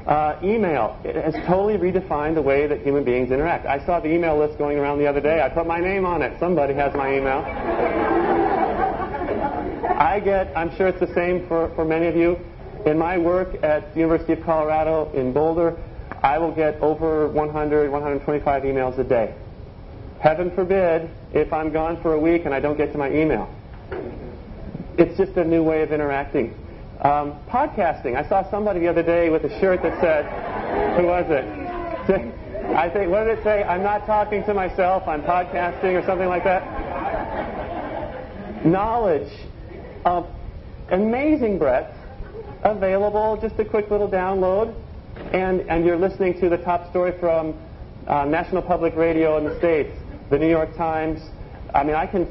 Uh, 0.07 0.39
email 0.43 0.99
it 1.05 1.15
has 1.15 1.35
totally 1.47 1.77
redefined 1.77 2.35
the 2.35 2.43
way 2.43 2.67
that 2.67 2.81
human 2.81 3.05
beings 3.05 3.31
interact. 3.31 3.67
I 3.67 3.85
saw 3.85 4.01
the 4.01 4.11
email 4.11 4.39
list 4.39 4.57
going 4.57 4.79
around 4.79 4.99
the 4.99 5.07
other 5.07 5.21
day. 5.21 5.43
I 5.43 5.51
put 5.51 5.67
my 5.67 5.79
name 5.79 6.07
on 6.07 6.23
it. 6.23 6.39
Somebody 6.41 6.73
has 6.75 6.95
my 6.95 7.15
email. 7.15 7.45
I 9.99 10.19
get, 10.25 10.57
I'm 10.57 10.75
sure 10.77 10.89
it's 10.89 11.01
the 11.01 11.13
same 11.15 11.47
for, 11.47 11.69
for 11.75 11.85
many 11.85 12.07
of 12.07 12.17
you. 12.17 12.39
In 12.87 12.99
my 12.99 13.19
work 13.19 13.63
at 13.63 13.93
the 13.93 14.01
University 14.01 14.33
of 14.33 14.43
Colorado 14.43 15.13
in 15.13 15.35
Boulder, 15.35 15.77
I 16.23 16.39
will 16.39 16.53
get 16.53 16.81
over 16.81 17.29
100, 17.29 17.91
125 17.91 18.63
emails 18.63 18.99
a 18.99 19.05
day. 19.05 19.35
Heaven 20.21 20.51
forbid 20.51 21.11
if 21.35 21.53
I'm 21.53 21.71
gone 21.71 22.01
for 22.01 22.15
a 22.15 22.19
week 22.19 22.47
and 22.47 22.55
I 22.55 22.61
don't 22.61 22.79
get 22.79 22.93
to 22.93 22.99
my 22.99 23.11
email. 23.11 23.55
It's 24.99 25.17
just 25.17 25.37
a 25.37 25.45
new 25.45 25.63
way 25.63 25.83
of 25.83 25.93
interacting. 25.93 26.55
Um, 27.01 27.35
podcasting. 27.49 28.17
I 28.17 28.29
saw 28.29 28.49
somebody 28.51 28.81
the 28.81 28.89
other 28.89 29.03
day 29.03 29.31
with 29.31 29.45
a 29.45 29.61
shirt 29.61 29.83
that 29.83 30.01
said, 30.01 30.27
who 31.01 31.07
was 31.07 31.27
it? 31.29 31.45
I 32.77 32.89
think, 32.91 33.11
what 33.11 33.25
did 33.25 33.39
it 33.39 33.45
say? 33.45 33.63
I'm 33.65 33.83
not 33.83 34.07
talking 34.07 34.45
to 34.45 34.55
myself, 34.55 35.09
I'm 35.09 35.23
podcasting 35.23 36.01
or 36.01 36.07
something 36.07 36.29
like 36.29 36.45
that. 36.45 36.65
Knowledge 38.65 39.33
amazing 40.91 41.59
breadth 41.59 41.97
available, 42.65 43.39
just 43.41 43.59
a 43.59 43.65
quick 43.65 43.91
little 43.91 44.09
download, 44.09 44.75
and, 45.33 45.61
and 45.63 45.85
you're 45.85 45.97
listening 45.97 46.39
to 46.41 46.49
the 46.49 46.59
top 46.59 46.91
story 46.91 47.13
from 47.19 47.55
uh, 48.07 48.25
National 48.25 48.63
Public 48.63 48.95
Radio 48.97 49.39
in 49.39 49.45
the 49.45 49.57
States, 49.59 49.91
the 50.31 50.39
New 50.39 50.49
York 50.49 50.77
Times. 50.77 51.21
I 51.75 51.85
mean, 51.85 51.95
I 51.95 52.07
can 52.07 52.27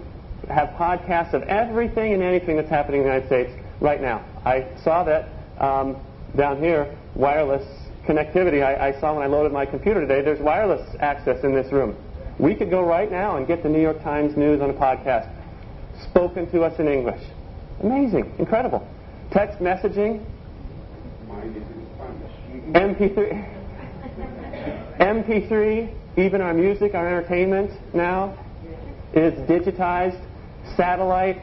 have 0.50 0.70
podcasts 0.70 1.34
of 1.34 1.44
everything 1.44 2.14
and 2.14 2.24
anything 2.24 2.56
that's 2.56 2.70
happening 2.70 3.02
in 3.02 3.08
the 3.08 3.14
United 3.14 3.28
States 3.28 3.52
right 3.80 4.02
now. 4.02 4.26
I 4.46 4.68
saw 4.84 5.04
that 5.04 5.30
um, 5.60 5.98
down 6.36 6.60
here, 6.60 6.96
wireless 7.16 7.66
connectivity. 8.08 8.64
I, 8.64 8.90
I 8.90 9.00
saw 9.00 9.14
when 9.14 9.24
I 9.24 9.28
loaded 9.28 9.52
my 9.52 9.66
computer 9.66 10.02
today, 10.02 10.22
there's 10.22 10.40
wireless 10.40 10.96
access 11.00 11.44
in 11.44 11.54
this 11.54 11.72
room. 11.72 11.96
We 12.40 12.56
could 12.56 12.70
go 12.70 12.82
right 12.82 13.12
now 13.12 13.38
and 13.38 13.46
get 13.46 13.64
the 13.64 13.70
New 13.70 13.82
York 13.82 14.02
Times 14.02 14.38
news 14.38 14.62
on 14.62 14.70
a 14.70 14.74
podcast, 14.74 15.30
spoken 16.10 16.50
to 16.52 16.64
us 16.64 16.80
in 16.80 16.88
English. 16.88 17.22
Amazing, 17.84 18.34
incredible. 18.40 18.88
Text 19.32 19.60
messaging, 19.60 20.26
MP3, 22.72 23.56
MP3, 25.00 25.94
even 26.18 26.42
our 26.42 26.54
music, 26.54 26.96
our 26.96 27.08
entertainment 27.08 27.72
now 27.94 28.38
is 29.14 29.34
digitized. 29.50 30.20
Satellite, 30.76 31.42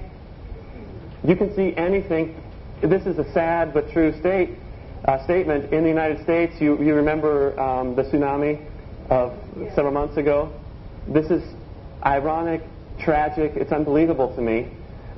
you 1.27 1.37
can 1.37 1.55
see 1.55 1.75
anything. 1.77 2.41
This 2.83 3.07
is 3.07 3.19
a 3.19 3.33
sad 3.33 3.73
but 3.73 3.91
true 3.91 4.19
state 4.21 4.51
uh, 5.07 5.23
statement. 5.25 5.73
In 5.73 5.83
the 5.83 5.89
United 5.89 6.23
States, 6.23 6.55
you, 6.61 6.83
you 6.83 6.95
remember 6.95 7.59
um, 7.61 7.95
the 7.95 8.03
tsunami 8.03 8.65
of 9.11 9.37
several 9.75 9.93
months 9.93 10.17
ago. 10.17 10.53
This 11.09 11.31
is 11.31 11.43
ironic, 12.05 12.63
tragic. 12.99 13.53
It's 13.57 13.73
unbelievable 13.73 14.35
to 14.35 14.43
me 14.43 14.69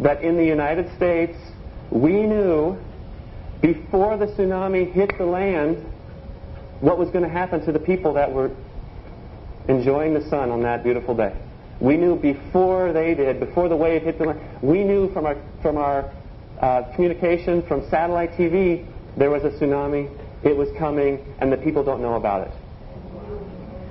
that 0.01 0.23
in 0.23 0.37
the 0.37 0.45
United 0.45 0.95
States, 0.97 1.37
we 1.91 2.23
knew 2.23 2.77
before 3.61 4.17
the 4.17 4.27
tsunami 4.27 4.93
hit 4.93 5.17
the 5.19 5.25
land 5.25 5.85
what 6.81 6.99
was 6.99 7.09
going 7.11 7.25
to 7.25 7.31
happen 7.31 7.65
to 7.65 7.73
the 7.73 7.79
people 7.79 8.13
that 8.13 8.33
were 8.33 8.51
enjoying 9.69 10.15
the 10.15 10.29
sun 10.29 10.51
on 10.51 10.63
that 10.63 10.85
beautiful 10.85 11.15
day. 11.15 11.35
We 11.81 11.97
knew 11.97 12.17
before 12.17 12.93
they 12.93 13.15
did, 13.15 13.39
before 13.39 13.69
the 13.69 13.77
wave 13.77 14.03
hit 14.03 14.19
the 14.19 14.25
land, 14.25 14.41
we 14.63 14.83
knew 14.83 15.13
from 15.13 15.27
our, 15.27 15.37
from 15.63 15.77
our 15.77 16.13
uh, 16.61 16.83
communication, 16.95 17.63
from 17.63 17.89
satellite 17.89 18.33
TV, 18.33 18.85
there 19.17 19.31
was 19.31 19.45
a 19.45 19.51
tsunami 19.51 20.11
it 20.43 20.57
was 20.57 20.69
coming 20.79 21.35
and 21.41 21.53
the 21.53 21.57
people 21.57 21.83
don't 21.85 22.01
know 22.01 22.15
about 22.15 22.47
it. 22.47 22.53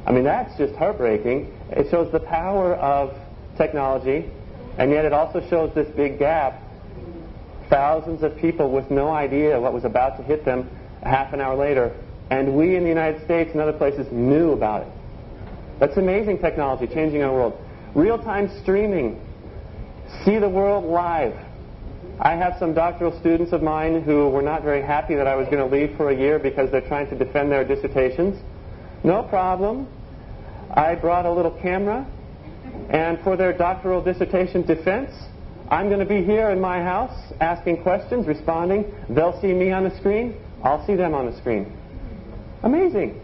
I 0.05 0.11
mean, 0.11 0.23
that's 0.23 0.57
just 0.57 0.75
heartbreaking. 0.75 1.53
It 1.69 1.89
shows 1.89 2.11
the 2.11 2.19
power 2.19 2.75
of 2.75 3.13
technology, 3.57 4.29
and 4.77 4.91
yet 4.91 5.03
it 5.03 5.11
also 5.11 5.45
shows 5.49 5.73
this 5.75 5.89
big 5.95 6.17
gap. 6.17 6.61
Thousands 7.69 8.23
of 8.23 8.37
people 8.37 8.71
with 8.71 8.89
no 8.89 9.09
idea 9.09 9.59
what 9.59 9.73
was 9.73 9.83
about 9.83 10.15
to 10.17 10.23
hit 10.23 10.45
them 10.45 10.69
half 11.03 11.33
an 11.33 11.41
hour 11.41 11.57
later, 11.57 11.93
and 12.29 12.55
we 12.55 12.77
in 12.77 12.83
the 12.83 12.89
United 12.89 13.25
States 13.25 13.51
and 13.51 13.59
other 13.59 13.73
places 13.73 14.09
knew 14.09 14.53
about 14.53 14.83
it. 14.83 14.87
That's 15.79 15.97
amazing 15.97 16.39
technology, 16.39 16.87
changing 16.87 17.21
our 17.23 17.33
world. 17.33 17.61
Real 17.97 18.19
time 18.19 18.51
streaming. 18.61 19.19
See 20.23 20.37
the 20.37 20.47
world 20.47 20.85
live. 20.85 21.33
I 22.19 22.35
have 22.35 22.53
some 22.59 22.75
doctoral 22.75 23.19
students 23.19 23.53
of 23.53 23.63
mine 23.63 24.03
who 24.03 24.29
were 24.29 24.43
not 24.43 24.61
very 24.61 24.83
happy 24.83 25.15
that 25.15 25.25
I 25.25 25.35
was 25.35 25.47
going 25.47 25.67
to 25.67 25.75
leave 25.75 25.97
for 25.97 26.11
a 26.11 26.15
year 26.15 26.37
because 26.37 26.69
they're 26.69 26.87
trying 26.87 27.09
to 27.09 27.17
defend 27.17 27.51
their 27.51 27.63
dissertations. 27.63 28.39
No 29.03 29.23
problem. 29.23 29.87
I 30.69 30.93
brought 30.93 31.25
a 31.25 31.31
little 31.31 31.59
camera, 31.59 32.05
and 32.91 33.19
for 33.23 33.35
their 33.35 33.51
doctoral 33.51 34.03
dissertation 34.03 34.61
defense, 34.61 35.09
I'm 35.71 35.87
going 35.87 35.99
to 35.99 36.05
be 36.05 36.23
here 36.23 36.51
in 36.51 36.61
my 36.61 36.83
house 36.83 37.33
asking 37.41 37.81
questions, 37.81 38.27
responding. 38.27 38.93
They'll 39.09 39.41
see 39.41 39.53
me 39.53 39.71
on 39.71 39.85
the 39.85 39.97
screen. 39.97 40.39
I'll 40.63 40.85
see 40.85 40.93
them 40.93 41.15
on 41.15 41.25
the 41.25 41.35
screen. 41.39 41.75
Amazing. 42.61 43.19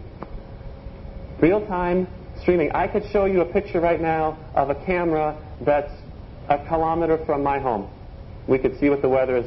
Real 1.40 1.64
time 1.64 2.08
streaming. 2.44 2.70
I 2.72 2.86
could 2.86 3.04
show 3.10 3.24
you 3.24 3.40
a 3.40 3.46
picture 3.46 3.80
right 3.80 4.00
now 4.00 4.38
of 4.54 4.68
a 4.68 4.74
camera 4.84 5.34
that's 5.62 5.90
a 6.50 6.58
kilometer 6.68 7.18
from 7.24 7.42
my 7.42 7.58
home. 7.58 7.88
We 8.46 8.58
could 8.58 8.78
see 8.78 8.90
what 8.90 9.00
the 9.00 9.08
weather 9.08 9.38
is 9.38 9.46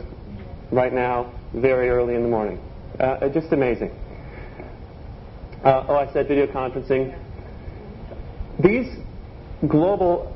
right 0.71 0.91
now, 0.91 1.31
very 1.53 1.89
early 1.89 2.15
in 2.15 2.23
the 2.23 2.27
morning. 2.27 2.59
Uh, 2.99 3.29
just 3.29 3.53
amazing. 3.53 3.91
Uh, 5.63 5.85
oh, 5.87 5.95
I 5.95 6.11
said 6.11 6.27
video 6.27 6.47
conferencing. 6.47 7.15
These 8.63 8.87
global, 9.69 10.35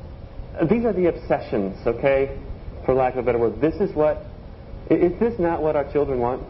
these 0.70 0.84
are 0.84 0.92
the 0.92 1.06
obsessions, 1.06 1.76
okay? 1.84 2.38
For 2.86 2.94
lack 2.94 3.14
of 3.14 3.18
a 3.18 3.22
better 3.24 3.38
word. 3.38 3.60
This 3.60 3.74
is 3.80 3.92
what, 3.96 4.24
is 4.88 5.18
this 5.18 5.34
not 5.40 5.60
what 5.60 5.74
our 5.74 5.90
children 5.92 6.20
want? 6.20 6.44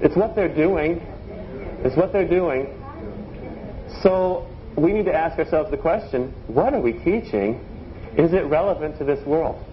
It's 0.00 0.16
what 0.16 0.34
they're 0.34 0.52
doing. 0.52 1.00
It's 1.84 1.96
what 1.96 2.12
they're 2.12 2.28
doing. 2.28 2.76
So 4.02 4.48
we 4.76 4.92
need 4.92 5.04
to 5.06 5.14
ask 5.14 5.38
ourselves 5.38 5.70
the 5.70 5.76
question 5.76 6.34
what 6.46 6.74
are 6.74 6.80
we 6.80 6.92
teaching? 6.92 7.66
Is 8.16 8.32
it 8.32 8.44
relevant 8.46 8.98
to 8.98 9.04
this 9.04 9.24
world? 9.26 9.64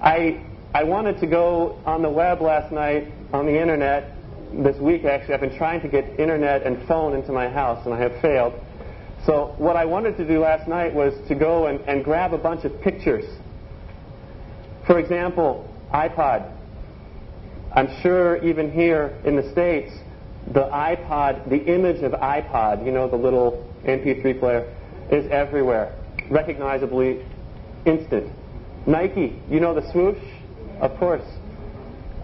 I, 0.00 0.44
I 0.74 0.84
wanted 0.84 1.20
to 1.20 1.26
go 1.26 1.78
on 1.84 2.02
the 2.02 2.10
web 2.10 2.40
last 2.40 2.72
night, 2.72 3.12
on 3.32 3.46
the 3.46 3.60
internet, 3.60 4.12
this 4.52 4.76
week 4.78 5.04
actually. 5.04 5.34
I've 5.34 5.40
been 5.40 5.56
trying 5.56 5.80
to 5.82 5.88
get 5.88 6.18
internet 6.18 6.64
and 6.64 6.86
phone 6.86 7.14
into 7.14 7.32
my 7.32 7.48
house, 7.48 7.84
and 7.84 7.94
I 7.94 8.00
have 8.00 8.20
failed. 8.20 8.54
So, 9.26 9.54
what 9.58 9.76
I 9.76 9.84
wanted 9.84 10.16
to 10.16 10.26
do 10.26 10.40
last 10.40 10.68
night 10.68 10.92
was 10.92 11.14
to 11.28 11.36
go 11.36 11.66
and, 11.66 11.80
and 11.82 12.02
grab 12.02 12.32
a 12.32 12.38
bunch 12.38 12.64
of 12.64 12.80
pictures. 12.80 13.24
For 14.86 14.98
example, 14.98 15.72
iPod. 15.94 16.50
I'm 17.74 17.88
sure 18.02 18.44
even 18.44 18.72
here 18.72 19.16
in 19.24 19.36
the 19.36 19.50
States, 19.52 19.92
the 20.48 20.64
iPod, 20.64 21.48
the 21.48 21.64
image 21.64 22.02
of 22.02 22.12
iPod, 22.12 22.84
you 22.84 22.92
know, 22.92 23.08
the 23.08 23.16
little 23.16 23.66
MP3 23.84 24.38
player, 24.38 24.74
is 25.10 25.30
everywhere, 25.30 25.94
recognizably 26.30 27.24
instant. 27.84 28.30
Nike, 28.86 29.40
you 29.48 29.60
know 29.60 29.74
the 29.74 29.90
swoosh? 29.92 30.18
Of 30.80 30.96
course. 30.98 31.24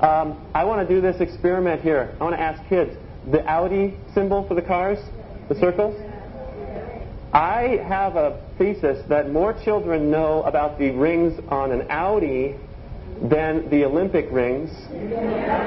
Um, 0.00 0.40
I 0.54 0.64
want 0.64 0.86
to 0.86 0.94
do 0.94 1.00
this 1.00 1.20
experiment 1.20 1.82
here. 1.82 2.16
I 2.20 2.24
want 2.24 2.36
to 2.36 2.40
ask 2.40 2.66
kids 2.68 2.96
the 3.30 3.44
Audi 3.46 3.94
symbol 4.14 4.46
for 4.46 4.54
the 4.54 4.62
cars, 4.62 4.98
the 5.48 5.54
circles. 5.56 6.00
I 7.32 7.82
have 7.86 8.16
a 8.16 8.40
thesis 8.56 9.04
that 9.08 9.30
more 9.30 9.52
children 9.64 10.10
know 10.10 10.42
about 10.44 10.78
the 10.78 10.90
rings 10.90 11.38
on 11.48 11.72
an 11.72 11.90
Audi 11.90 12.56
than 13.22 13.68
the 13.70 13.84
Olympic 13.84 14.28
rings 14.30 14.70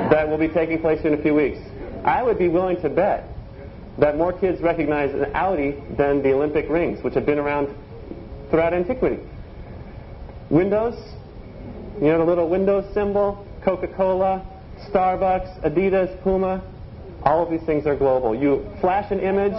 that 0.10 0.28
will 0.28 0.38
be 0.38 0.48
taking 0.48 0.80
place 0.80 1.02
in 1.04 1.14
a 1.14 1.22
few 1.22 1.36
weeks. 1.36 1.60
I 2.04 2.24
would 2.24 2.38
be 2.38 2.48
willing 2.48 2.82
to 2.82 2.90
bet 2.90 3.28
that 3.98 4.18
more 4.18 4.34
kids 4.34 4.62
recognize 4.62 5.14
an 5.14 5.26
Audi 5.36 5.76
than 5.98 6.22
the 6.22 6.34
Olympic 6.34 6.70
rings, 6.70 7.04
which 7.04 7.14
have 7.14 7.26
been 7.26 7.40
around 7.40 7.68
throughout 8.50 8.74
antiquity. 8.74 9.20
Windows, 10.50 10.96
you 11.96 12.08
know 12.08 12.18
the 12.18 12.26
little 12.26 12.50
Windows 12.50 12.92
symbol, 12.94 13.46
Coca 13.64 13.88
Cola, 13.88 14.46
Starbucks, 14.90 15.62
Adidas, 15.64 16.22
Puma, 16.24 16.64
all 17.24 17.44
of 17.44 17.52
these 17.52 17.62
things 17.64 17.86
are 17.86 17.96
global. 17.96 18.36
You 18.36 18.68
flash 18.82 19.12
an 19.12 19.20
image, 19.20 19.54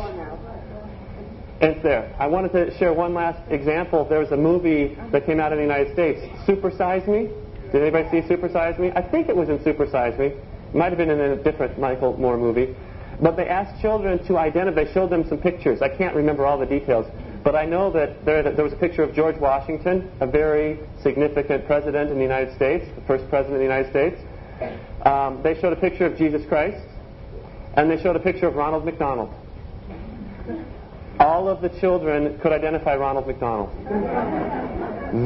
and 1.60 1.72
it's 1.72 1.82
there. 1.82 2.14
I 2.18 2.26
wanted 2.26 2.52
to 2.52 2.76
share 2.76 2.92
one 2.92 3.14
last 3.14 3.40
example. 3.50 4.04
There 4.04 4.18
was 4.18 4.32
a 4.32 4.36
movie 4.36 4.98
that 5.12 5.26
came 5.26 5.38
out 5.38 5.52
in 5.52 5.58
the 5.58 5.62
United 5.62 5.92
States, 5.92 6.20
Super 6.44 6.72
Size 6.76 7.06
Me. 7.06 7.30
Did 7.70 7.82
anybody 7.82 8.08
see 8.10 8.26
Super 8.26 8.48
Size 8.48 8.78
Me? 8.78 8.90
I 8.96 9.02
think 9.02 9.28
it 9.28 9.36
was 9.36 9.48
in 9.48 9.62
Super 9.62 9.86
Size 9.86 10.18
Me. 10.18 10.32
Might 10.74 10.88
have 10.88 10.98
been 10.98 11.10
in 11.10 11.20
a 11.20 11.36
different 11.36 11.78
Michael 11.78 12.16
Moore 12.16 12.36
movie. 12.36 12.74
But 13.20 13.36
they 13.36 13.46
asked 13.46 13.80
children 13.80 14.24
to 14.26 14.38
identify, 14.38 14.84
they 14.84 14.92
showed 14.92 15.10
them 15.10 15.28
some 15.28 15.38
pictures. 15.38 15.82
I 15.82 15.88
can't 15.88 16.14
remember 16.14 16.46
all 16.46 16.58
the 16.58 16.66
details. 16.66 17.06
But 17.44 17.54
I 17.56 17.66
know 17.66 17.90
that 17.92 18.24
there, 18.24 18.42
there 18.42 18.64
was 18.64 18.72
a 18.72 18.76
picture 18.76 19.02
of 19.02 19.14
George 19.14 19.36
Washington, 19.36 20.10
a 20.20 20.26
very 20.26 20.78
significant 21.02 21.66
president 21.66 22.10
in 22.10 22.16
the 22.16 22.22
United 22.22 22.54
States, 22.54 22.86
the 22.94 23.02
first 23.02 23.28
president 23.28 23.54
of 23.54 23.58
the 23.58 23.64
United 23.64 23.90
States. 23.90 24.20
Um, 25.04 25.42
they 25.42 25.60
showed 25.60 25.72
a 25.72 25.80
picture 25.80 26.06
of 26.06 26.16
Jesus 26.16 26.46
Christ, 26.46 26.86
and 27.74 27.90
they 27.90 28.00
showed 28.00 28.16
a 28.16 28.20
picture 28.20 28.46
of 28.46 28.54
Ronald 28.54 28.84
McDonald. 28.84 29.34
All 31.18 31.48
of 31.48 31.62
the 31.62 31.68
children 31.80 32.38
could 32.40 32.52
identify 32.52 32.96
Ronald 32.96 33.26
McDonald. 33.26 33.70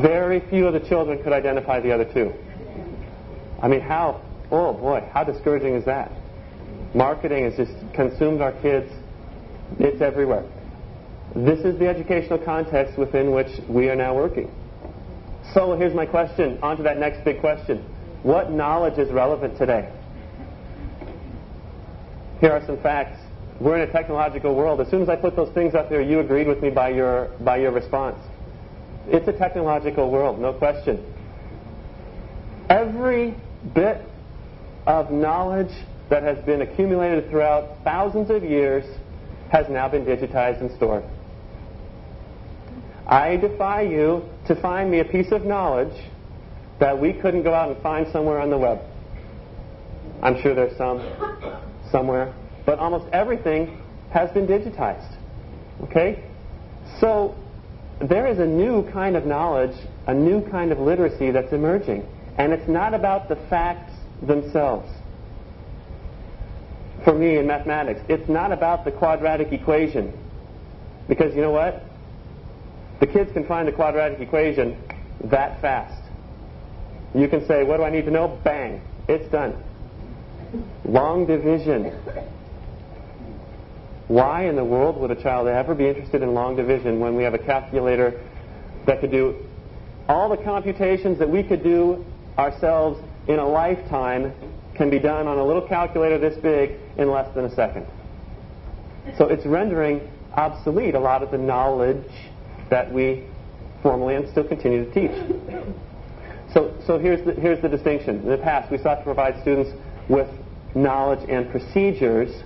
Very 0.03 0.41
few 0.51 0.67
of 0.67 0.73
the 0.73 0.87
children 0.89 1.23
could 1.23 1.33
identify 1.33 1.81
the 1.81 1.93
other 1.93 2.05
two. 2.05 2.33
I 3.63 3.69
mean, 3.69 3.81
how, 3.81 4.21
oh 4.51 4.73
boy, 4.73 5.09
how 5.13 5.25
discouraging 5.25 5.75
is 5.75 5.85
that? 5.85 6.11
Marketing 6.95 7.45
has 7.45 7.57
just 7.57 7.73
consumed 7.95 8.41
our 8.41 8.53
kids. 8.61 8.91
It's 9.79 10.01
everywhere. 10.01 10.45
This 11.35 11.61
is 11.61 11.79
the 11.79 11.89
educational 11.89 12.39
context 12.39 12.97
within 12.97 13.33
which 13.33 13.61
we 13.69 13.89
are 13.89 13.97
now 13.97 14.15
working. 14.15 14.51
So 15.53 15.77
here's 15.77 15.95
my 15.95 16.07
question. 16.07 16.59
On 16.63 16.77
to 16.77 16.83
that 16.85 16.99
next 16.99 17.25
big 17.25 17.41
question. 17.41 17.85
What 18.23 18.51
knowledge 18.51 18.99
is 18.99 19.13
relevant 19.13 19.59
today? 19.59 19.93
Here 22.41 22.53
are 22.53 22.65
some 22.67 22.81
facts 22.83 23.21
we're 23.61 23.83
in 23.83 23.89
a 23.89 23.93
technological 23.93 24.55
world. 24.55 24.81
As 24.81 24.89
soon 24.91 25.03
as 25.03 25.09
I 25.09 25.17
put 25.17 25.35
those 25.35 25.53
things 25.55 25.75
up 25.75 25.89
there, 25.89 26.03
you 26.03 26.21
agreed 26.21 26.47
with 26.47 26.61
me 26.61 26.71
by 26.71 26.91
your, 26.91 27.31
by 27.41 27.59
your 27.59 27.73
response. 27.73 28.19
It's 29.07 29.27
a 29.29 29.33
technological 29.33 30.11
world, 30.11 30.39
no 30.39 30.53
question. 30.53 31.03
Every 32.69 33.35
bit 33.75 34.03
of 34.87 35.11
knowledge 35.11 35.73
that 36.11 36.23
has 36.23 36.39
been 36.45 36.63
accumulated 36.63 37.29
throughout 37.31 37.83
thousands 37.85 38.31
of 38.31 38.45
years 38.45 38.85
has 39.51 39.67
now 39.69 39.89
been 39.89 40.05
digitized 40.05 40.61
and 40.61 40.71
stored. 40.77 41.05
I 43.07 43.37
defy 43.37 43.83
you 43.83 44.23
to 44.49 44.61
find 44.61 44.91
me 44.91 45.01
a 45.01 45.05
piece 45.05 45.31
of 45.33 45.45
knowledge 45.45 45.95
that 46.81 47.01
we 47.01 47.13
couldn't 47.13 47.43
go 47.43 47.55
out 47.55 47.71
and 47.71 47.83
find 47.83 48.07
somewhere 48.13 48.41
on 48.41 48.51
the 48.51 48.59
web. 48.59 48.81
I'm 50.23 50.41
sure 50.43 50.55
there's 50.55 50.77
some 50.77 51.01
somewhere 51.91 52.35
but 52.67 52.81
almost 52.81 53.07
everything 53.13 53.81
has 54.11 54.29
been 54.33 54.47
digitized. 54.47 55.17
Okay? 55.85 56.25
So 57.01 57.35
there 58.01 58.27
is 58.27 58.41
a 58.41 58.45
new 58.45 58.91
kind 58.91 59.17
of 59.17 59.25
knowledge, 59.25 59.77
a 60.07 60.13
new 60.13 60.47
kind 60.51 60.73
of 60.73 60.79
literacy 60.79 61.31
that's 61.31 61.53
emerging. 61.53 62.05
And 62.37 62.53
it's 62.53 62.69
not 62.69 62.93
about 62.93 63.29
the 63.29 63.37
facts 63.49 63.95
themselves. 64.23 64.89
For 67.05 67.15
me 67.15 67.39
in 67.39 67.47
mathematics, 67.47 68.01
it's 68.09 68.29
not 68.29 68.53
about 68.53 68.85
the 68.85 68.91
quadratic 68.91 69.53
equation. 69.53 70.13
Because 71.09 71.35
you 71.35 71.41
know 71.41 71.53
what? 71.53 71.83
The 73.01 73.07
kids 73.07 73.33
can 73.33 73.47
find 73.47 73.69
the 73.69 73.73
quadratic 73.73 74.21
equation 74.21 74.77
that 75.25 75.61
fast. 75.61 76.03
You 77.15 77.29
can 77.29 77.47
say, 77.47 77.63
What 77.65 77.79
do 77.79 77.83
I 77.85 77.91
need 77.91 78.07
to 78.07 78.11
know? 78.11 78.39
Bang. 78.43 78.81
It's 79.09 79.31
done. 79.31 79.63
Long 80.85 81.27
division. 81.27 81.93
Why 84.09 84.47
in 84.47 84.57
the 84.57 84.65
world 84.65 84.97
would 84.99 85.11
a 85.11 85.21
child 85.21 85.49
ever 85.49 85.75
be 85.75 85.89
interested 85.89 86.23
in 86.23 86.33
long 86.33 86.57
division 86.57 87.01
when 87.01 87.17
we 87.17 87.25
have 87.25 87.35
a 87.35 87.39
calculator 87.39 88.21
that 88.87 89.01
could 89.01 89.11
do 89.11 89.37
all 90.09 90.29
the 90.29 90.37
computations 90.37 91.19
that 91.19 91.29
we 91.29 91.43
could 91.43 91.63
do 91.63 92.05
ourselves 92.39 93.01
in 93.29 93.39
a 93.39 93.47
lifetime 93.47 94.33
can 94.75 94.91
be 94.91 94.99
done 94.99 95.27
on 95.27 95.39
a 95.39 95.45
little 95.45 95.67
calculator 95.67 96.19
this 96.19 96.37
big 96.37 96.79
in 96.97 97.11
less 97.11 97.33
than 97.35 97.45
a 97.45 97.55
second. 97.55 97.87
So 99.17 99.27
it's 99.27 99.47
rendering 99.47 100.09
obsolete 100.35 100.95
a 100.95 101.01
lot 101.01 101.23
of 101.23 101.31
the 101.31 101.39
knowledge 101.39 102.11
that 102.71 102.93
we 102.93 103.25
formally 103.83 104.17
and 104.17 104.29
still 104.31 104.45
continue 104.45 104.85
to 104.85 104.93
teach. 104.93 105.75
So, 106.53 106.75
so 106.87 106.99
here's, 106.99 107.25
the, 107.25 107.33
here's 107.33 107.61
the 107.63 107.69
distinction. 107.69 108.21
In 108.21 108.29
the 108.29 108.39
past, 108.39 108.71
we 108.71 108.79
sought 108.79 108.97
to 108.97 109.05
provide 109.05 109.41
students 109.43 109.71
with 110.09 110.29
knowledge 110.75 111.29
and 111.29 111.51
procedures. 111.51 112.43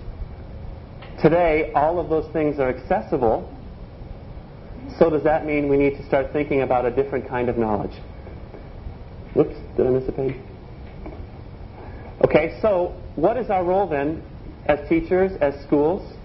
Today, 1.21 1.73
all 1.75 1.99
of 1.99 2.09
those 2.09 2.31
things 2.33 2.59
are 2.59 2.69
accessible. 2.69 3.49
So 4.99 5.11
does 5.11 5.23
that 5.25 5.47
mean 5.47 5.69
we 5.69 5.77
need 5.77 5.97
to 5.97 6.07
start 6.07 6.33
thinking 6.33 6.63
about 6.63 6.87
a 6.87 6.91
different 6.91 7.29
kind 7.29 7.49
of 7.49 7.59
knowledge? 7.59 7.97
Whoops, 9.35 9.55
did 9.77 9.87
I 9.87 9.91
miss 9.91 10.09
a 10.09 10.13
page? 10.13 10.37
Okay, 12.23 12.59
so 12.61 12.95
what 13.17 13.37
is 13.37 13.49
our 13.49 13.65
role 13.65 13.87
then 13.87 14.23
as 14.67 14.87
teachers, 14.89 15.33
as 15.41 15.55
schools? 15.65 16.17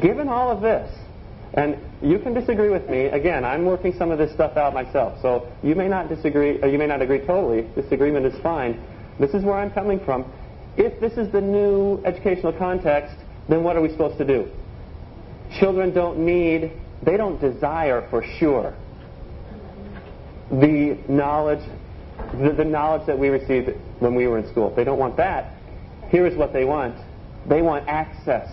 Given 0.00 0.28
all 0.28 0.50
of 0.50 0.60
this, 0.60 0.90
and 1.54 1.78
you 2.02 2.18
can 2.18 2.34
disagree 2.34 2.68
with 2.68 2.88
me. 2.90 3.06
Again, 3.06 3.44
I'm 3.44 3.64
working 3.64 3.94
some 3.96 4.10
of 4.10 4.18
this 4.18 4.32
stuff 4.34 4.58
out 4.58 4.74
myself, 4.74 5.18
so 5.22 5.50
you 5.62 5.74
may 5.74 5.88
not 5.88 6.10
disagree, 6.10 6.60
or 6.60 6.68
you 6.68 6.78
may 6.78 6.86
not 6.86 7.00
agree 7.00 7.20
totally. 7.20 7.62
Disagreement 7.74 8.26
is 8.26 8.38
fine. 8.42 8.78
This 9.18 9.30
is 9.30 9.42
where 9.44 9.56
I'm 9.56 9.70
coming 9.70 9.98
from. 10.04 10.30
If 10.76 11.00
this 11.00 11.14
is 11.14 11.32
the 11.32 11.40
new 11.40 12.02
educational 12.04 12.52
context, 12.52 13.16
then 13.48 13.64
what 13.64 13.76
are 13.76 13.80
we 13.80 13.88
supposed 13.88 14.18
to 14.18 14.26
do? 14.26 14.46
Children 15.58 15.94
don't 15.94 16.18
need, 16.18 16.72
they 17.02 17.16
don't 17.16 17.40
desire 17.40 18.06
for 18.10 18.22
sure 18.38 18.74
the 20.50 20.98
knowledge, 21.08 21.66
the, 22.32 22.52
the 22.52 22.64
knowledge 22.64 23.06
that 23.06 23.18
we 23.18 23.28
received 23.28 23.70
when 24.00 24.14
we 24.14 24.26
were 24.26 24.38
in 24.38 24.48
school. 24.48 24.74
They 24.74 24.84
don't 24.84 24.98
want 24.98 25.16
that. 25.16 25.54
Here 26.10 26.26
is 26.26 26.36
what 26.36 26.52
they 26.52 26.64
want. 26.64 26.96
They 27.46 27.62
want 27.62 27.88
access. 27.88 28.48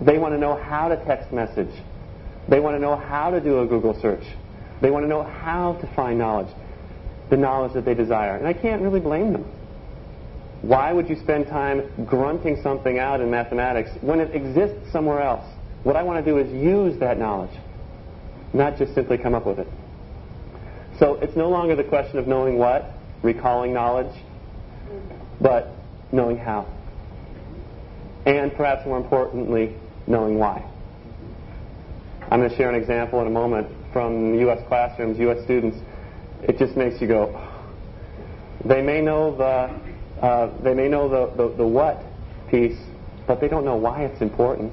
They 0.00 0.18
want 0.18 0.34
to 0.34 0.38
know 0.38 0.56
how 0.56 0.88
to 0.88 0.96
text 1.04 1.32
message. 1.32 1.70
They 2.48 2.60
want 2.60 2.76
to 2.76 2.80
know 2.80 2.96
how 2.96 3.30
to 3.30 3.40
do 3.40 3.60
a 3.60 3.66
Google 3.66 3.98
search. 4.00 4.24
They 4.80 4.90
want 4.90 5.04
to 5.04 5.08
know 5.08 5.22
how 5.22 5.74
to 5.74 5.86
find 5.94 6.18
knowledge, 6.18 6.52
the 7.30 7.36
knowledge 7.36 7.72
that 7.74 7.84
they 7.84 7.94
desire. 7.94 8.36
And 8.36 8.46
I 8.46 8.52
can't 8.52 8.82
really 8.82 9.00
blame 9.00 9.32
them. 9.32 9.44
Why 10.62 10.92
would 10.92 11.08
you 11.08 11.16
spend 11.16 11.46
time 11.46 12.06
grunting 12.06 12.60
something 12.62 12.98
out 12.98 13.20
in 13.20 13.30
mathematics 13.30 13.90
when 14.00 14.20
it 14.20 14.34
exists 14.34 14.90
somewhere 14.92 15.20
else? 15.20 15.44
What 15.84 15.96
I 15.96 16.02
want 16.02 16.24
to 16.24 16.30
do 16.30 16.38
is 16.38 16.50
use 16.52 16.98
that 17.00 17.18
knowledge, 17.18 17.54
not 18.52 18.78
just 18.78 18.94
simply 18.94 19.18
come 19.18 19.34
up 19.34 19.46
with 19.46 19.58
it. 19.58 19.68
So 20.98 21.16
it's 21.16 21.36
no 21.36 21.50
longer 21.50 21.76
the 21.76 21.84
question 21.84 22.18
of 22.18 22.26
knowing 22.26 22.56
what, 22.58 22.90
recalling 23.24 23.72
knowledge, 23.72 24.14
but 25.40 25.70
knowing 26.12 26.36
how. 26.36 26.66
And 28.26 28.54
perhaps 28.54 28.86
more 28.86 28.98
importantly, 28.98 29.74
knowing 30.06 30.38
why. 30.38 30.64
I'm 32.30 32.40
going 32.40 32.50
to 32.50 32.56
share 32.56 32.68
an 32.68 32.74
example 32.74 33.20
in 33.20 33.26
a 33.26 33.30
moment 33.30 33.68
from 33.92 34.34
U.S. 34.40 34.60
classrooms, 34.68 35.18
U.S. 35.18 35.42
students. 35.44 35.78
It 36.42 36.58
just 36.58 36.76
makes 36.76 37.00
you 37.00 37.08
go. 37.08 37.50
They 38.64 38.82
may 38.82 39.00
know 39.00 39.36
the 39.36 40.24
uh, 40.24 40.62
they 40.62 40.72
may 40.72 40.88
know 40.88 41.08
the, 41.08 41.34
the, 41.36 41.56
the 41.56 41.66
what 41.66 42.02
piece, 42.50 42.78
but 43.26 43.40
they 43.40 43.48
don't 43.48 43.64
know 43.64 43.76
why 43.76 44.04
it's 44.04 44.22
important, 44.22 44.72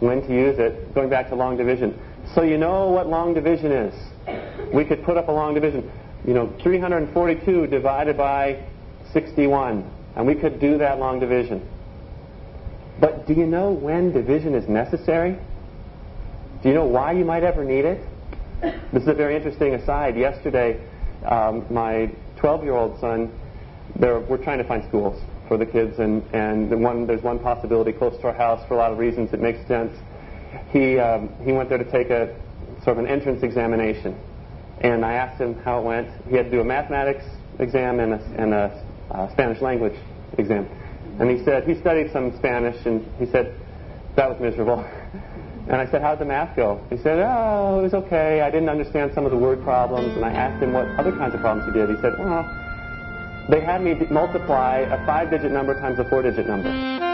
when 0.00 0.22
to 0.22 0.32
use 0.32 0.56
it. 0.58 0.94
Going 0.94 1.08
back 1.08 1.28
to 1.30 1.34
long 1.34 1.56
division, 1.56 1.98
so 2.34 2.42
you 2.42 2.58
know 2.58 2.88
what 2.88 3.08
long 3.08 3.34
division 3.34 3.72
is. 3.72 4.72
We 4.72 4.84
could 4.84 5.02
put 5.04 5.16
up 5.16 5.28
a 5.28 5.32
long 5.32 5.54
division. 5.54 5.90
You 6.28 6.34
know, 6.34 6.52
342 6.62 7.68
divided 7.68 8.18
by 8.18 8.62
61, 9.14 9.90
and 10.14 10.26
we 10.26 10.34
could 10.34 10.60
do 10.60 10.76
that 10.76 10.98
long 10.98 11.20
division. 11.20 11.66
But 13.00 13.26
do 13.26 13.32
you 13.32 13.46
know 13.46 13.70
when 13.70 14.12
division 14.12 14.54
is 14.54 14.68
necessary? 14.68 15.38
Do 16.62 16.68
you 16.68 16.74
know 16.74 16.84
why 16.84 17.12
you 17.12 17.24
might 17.24 17.44
ever 17.44 17.64
need 17.64 17.86
it? 17.86 18.04
This 18.92 19.04
is 19.04 19.08
a 19.08 19.14
very 19.14 19.36
interesting 19.36 19.72
aside. 19.72 20.18
Yesterday, 20.18 20.78
um, 21.24 21.64
my 21.70 22.12
12-year-old 22.36 23.00
son, 23.00 23.32
we're 23.98 24.36
trying 24.44 24.58
to 24.58 24.64
find 24.64 24.86
schools 24.86 25.18
for 25.48 25.56
the 25.56 25.64
kids, 25.64 25.98
and, 25.98 26.22
and 26.34 26.68
the 26.68 26.76
one, 26.76 27.06
there's 27.06 27.22
one 27.22 27.38
possibility 27.38 27.92
close 27.92 28.20
to 28.20 28.26
our 28.26 28.34
house 28.34 28.62
for 28.68 28.74
a 28.74 28.76
lot 28.76 28.92
of 28.92 28.98
reasons. 28.98 29.32
It 29.32 29.40
makes 29.40 29.66
sense. 29.66 29.96
He, 30.72 30.98
um, 30.98 31.30
he 31.42 31.52
went 31.52 31.70
there 31.70 31.78
to 31.78 31.90
take 31.90 32.10
a 32.10 32.36
sort 32.84 32.98
of 32.98 33.04
an 33.04 33.06
entrance 33.06 33.42
examination, 33.42 34.14
and 34.80 35.04
I 35.04 35.14
asked 35.14 35.40
him 35.40 35.54
how 35.62 35.80
it 35.80 35.84
went. 35.84 36.08
He 36.28 36.36
had 36.36 36.44
to 36.46 36.50
do 36.50 36.60
a 36.60 36.64
mathematics 36.64 37.24
exam 37.58 38.00
and 38.00 38.14
a, 38.14 38.24
and 38.36 38.54
a 38.54 38.84
uh, 39.10 39.32
Spanish 39.32 39.60
language 39.60 39.98
exam. 40.38 40.68
And 41.18 41.30
he 41.30 41.44
said, 41.44 41.66
he 41.66 41.74
studied 41.80 42.12
some 42.12 42.36
Spanish, 42.38 42.86
and 42.86 43.04
he 43.18 43.26
said, 43.26 43.54
that 44.16 44.30
was 44.30 44.40
miserable. 44.40 44.84
And 45.68 45.76
I 45.76 45.90
said, 45.90 46.00
how'd 46.00 46.18
the 46.18 46.24
math 46.24 46.56
go? 46.56 46.82
He 46.88 46.96
said, 46.96 47.18
oh, 47.18 47.80
it 47.80 47.82
was 47.82 47.92
okay. 47.92 48.40
I 48.40 48.50
didn't 48.50 48.70
understand 48.70 49.12
some 49.14 49.26
of 49.26 49.30
the 49.30 49.36
word 49.36 49.62
problems. 49.62 50.16
And 50.16 50.24
I 50.24 50.32
asked 50.32 50.62
him 50.62 50.72
what 50.72 50.86
other 50.98 51.12
kinds 51.12 51.34
of 51.34 51.40
problems 51.42 51.70
he 51.70 51.78
did. 51.78 51.90
He 51.90 51.96
said, 52.00 52.14
well, 52.18 52.48
they 53.50 53.60
had 53.60 53.82
me 53.82 53.94
multiply 54.10 54.78
a 54.78 55.04
five-digit 55.04 55.52
number 55.52 55.78
times 55.78 55.98
a 55.98 56.08
four-digit 56.08 56.46
number. 56.46 57.07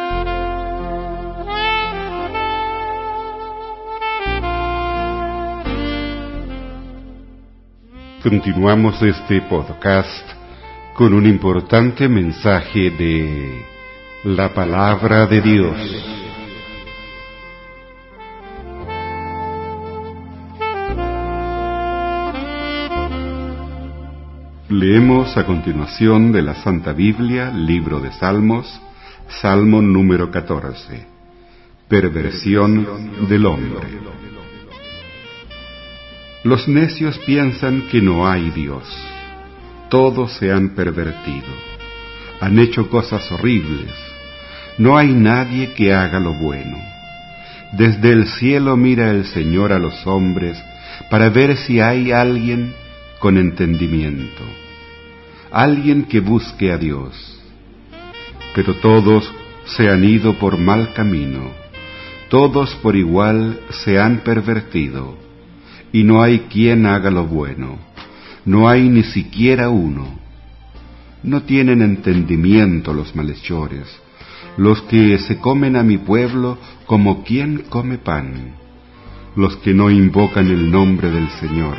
Continuamos 8.24 9.02
este 9.02 9.42
podcast 9.42 10.26
con 10.94 11.12
un 11.12 11.26
importante 11.26 12.08
mensaje 12.08 12.90
de 12.90 13.62
la 14.24 14.54
palabra 14.54 15.26
de 15.26 15.42
Dios. 15.42 15.76
Leemos 24.70 25.36
a 25.36 25.44
continuación 25.44 26.32
de 26.32 26.40
la 26.40 26.54
Santa 26.54 26.94
Biblia, 26.94 27.50
libro 27.50 28.00
de 28.00 28.10
Salmos, 28.12 28.80
Salmo 29.42 29.82
número 29.82 30.30
14. 30.30 31.06
Perversión 31.88 33.28
del 33.28 33.44
hombre. 33.44 34.33
Los 36.44 36.68
necios 36.68 37.18
piensan 37.26 37.88
que 37.90 38.00
no 38.00 38.28
hay 38.28 38.50
Dios. 38.50 38.84
Todos 39.90 40.32
se 40.34 40.52
han 40.52 40.70
pervertido. 40.70 41.48
Han 42.40 42.58
hecho 42.58 42.88
cosas 42.88 43.30
horribles 43.32 43.90
no 44.76 44.98
hay 44.98 45.12
nadie 45.12 45.72
que 45.72 45.92
haga 45.92 46.18
lo 46.18 46.34
bueno. 46.34 46.76
Desde 47.72 48.12
el 48.12 48.26
cielo 48.26 48.76
mira 48.76 49.10
el 49.10 49.24
Señor 49.26 49.72
a 49.72 49.78
los 49.78 50.06
hombres 50.06 50.60
para 51.10 51.28
ver 51.28 51.56
si 51.56 51.80
hay 51.80 52.12
alguien 52.12 52.74
con 53.20 53.38
entendimiento, 53.38 54.42
alguien 55.50 56.04
que 56.04 56.20
busque 56.20 56.72
a 56.72 56.78
Dios. 56.78 57.40
Pero 58.54 58.74
todos 58.74 59.32
se 59.64 59.88
han 59.88 60.04
ido 60.04 60.34
por 60.38 60.58
mal 60.58 60.92
camino, 60.92 61.50
todos 62.28 62.74
por 62.76 62.96
igual 62.96 63.60
se 63.70 63.98
han 63.98 64.18
pervertido, 64.18 65.16
y 65.94 66.02
no 66.02 66.24
hay 66.24 66.40
quien 66.50 66.86
haga 66.86 67.08
lo 67.08 67.24
bueno, 67.24 67.78
no 68.44 68.68
hay 68.68 68.88
ni 68.88 69.04
siquiera 69.04 69.70
uno. 69.70 70.18
No 71.22 71.42
tienen 71.44 71.82
entendimiento 71.82 72.92
los 72.92 73.14
malhechores, 73.14 73.86
los 74.56 74.82
que 74.82 75.16
se 75.18 75.38
comen 75.38 75.76
a 75.76 75.84
mi 75.84 75.98
pueblo 75.98 76.58
como 76.86 77.22
quien 77.22 77.62
come 77.68 77.98
pan, 77.98 78.56
los 79.36 79.56
que 79.58 79.72
no 79.72 79.88
invocan 79.88 80.48
el 80.48 80.68
nombre 80.68 81.12
del 81.12 81.28
Señor. 81.38 81.76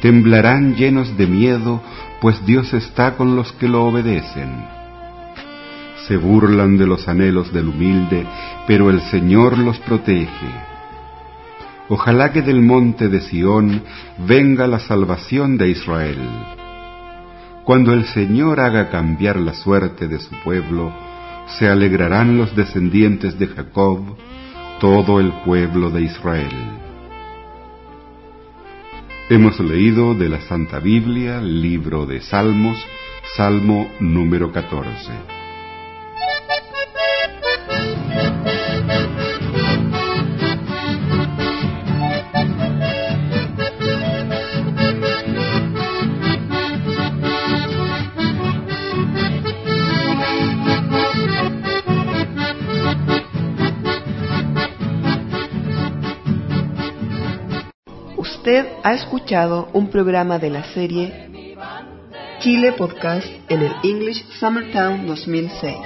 Temblarán 0.00 0.76
llenos 0.76 1.14
de 1.18 1.26
miedo, 1.26 1.82
pues 2.22 2.46
Dios 2.46 2.72
está 2.72 3.18
con 3.18 3.36
los 3.36 3.52
que 3.52 3.68
lo 3.68 3.84
obedecen. 3.84 4.64
Se 6.08 6.16
burlan 6.16 6.78
de 6.78 6.86
los 6.86 7.06
anhelos 7.06 7.52
del 7.52 7.68
humilde, 7.68 8.26
pero 8.66 8.88
el 8.88 9.02
Señor 9.02 9.58
los 9.58 9.78
protege. 9.80 10.75
Ojalá 11.88 12.32
que 12.32 12.42
del 12.42 12.62
monte 12.62 13.08
de 13.08 13.20
Sión 13.20 13.82
venga 14.26 14.66
la 14.66 14.80
salvación 14.80 15.56
de 15.56 15.68
Israel. 15.68 16.18
Cuando 17.64 17.92
el 17.92 18.06
Señor 18.06 18.60
haga 18.60 18.90
cambiar 18.90 19.36
la 19.36 19.54
suerte 19.54 20.08
de 20.08 20.18
su 20.18 20.34
pueblo, 20.42 20.92
se 21.58 21.68
alegrarán 21.68 22.38
los 22.38 22.56
descendientes 22.56 23.38
de 23.38 23.46
Jacob, 23.46 24.16
todo 24.80 25.20
el 25.20 25.32
pueblo 25.44 25.90
de 25.90 26.02
Israel. 26.02 26.50
Hemos 29.28 29.58
leído 29.60 30.14
de 30.14 30.28
la 30.28 30.40
Santa 30.42 30.78
Biblia, 30.78 31.40
libro 31.40 32.06
de 32.06 32.20
Salmos, 32.20 32.78
Salmo 33.36 33.88
número 34.00 34.52
14. 34.52 35.35
Ha 58.86 58.94
escuchado 58.94 59.68
un 59.72 59.90
programa 59.90 60.38
de 60.38 60.48
la 60.48 60.62
serie 60.72 61.56
Chile 62.38 62.72
Podcast 62.74 63.26
en 63.48 63.62
el 63.62 63.72
English 63.82 64.24
Summertown 64.38 65.08
2006. 65.08 65.76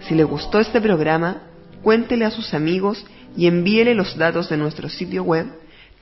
Si 0.00 0.14
le 0.14 0.24
gustó 0.24 0.60
este 0.60 0.82
programa, 0.82 1.44
cuéntele 1.82 2.26
a 2.26 2.30
sus 2.30 2.52
amigos 2.52 3.06
y 3.38 3.46
envíele 3.46 3.94
los 3.94 4.18
datos 4.18 4.50
de 4.50 4.58
nuestro 4.58 4.90
sitio 4.90 5.22
web 5.22 5.46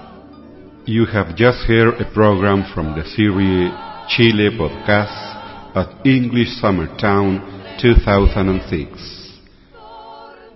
You 0.84 1.06
have 1.06 1.36
just 1.36 1.58
heard 1.68 2.00
a 2.00 2.10
program 2.12 2.64
from 2.74 2.98
the 2.98 3.04
series 3.04 3.70
Chile 4.08 4.50
Podcast 4.58 5.76
at 5.76 6.04
English 6.04 6.48
Summertown 6.60 7.40
2006. 7.80 9.38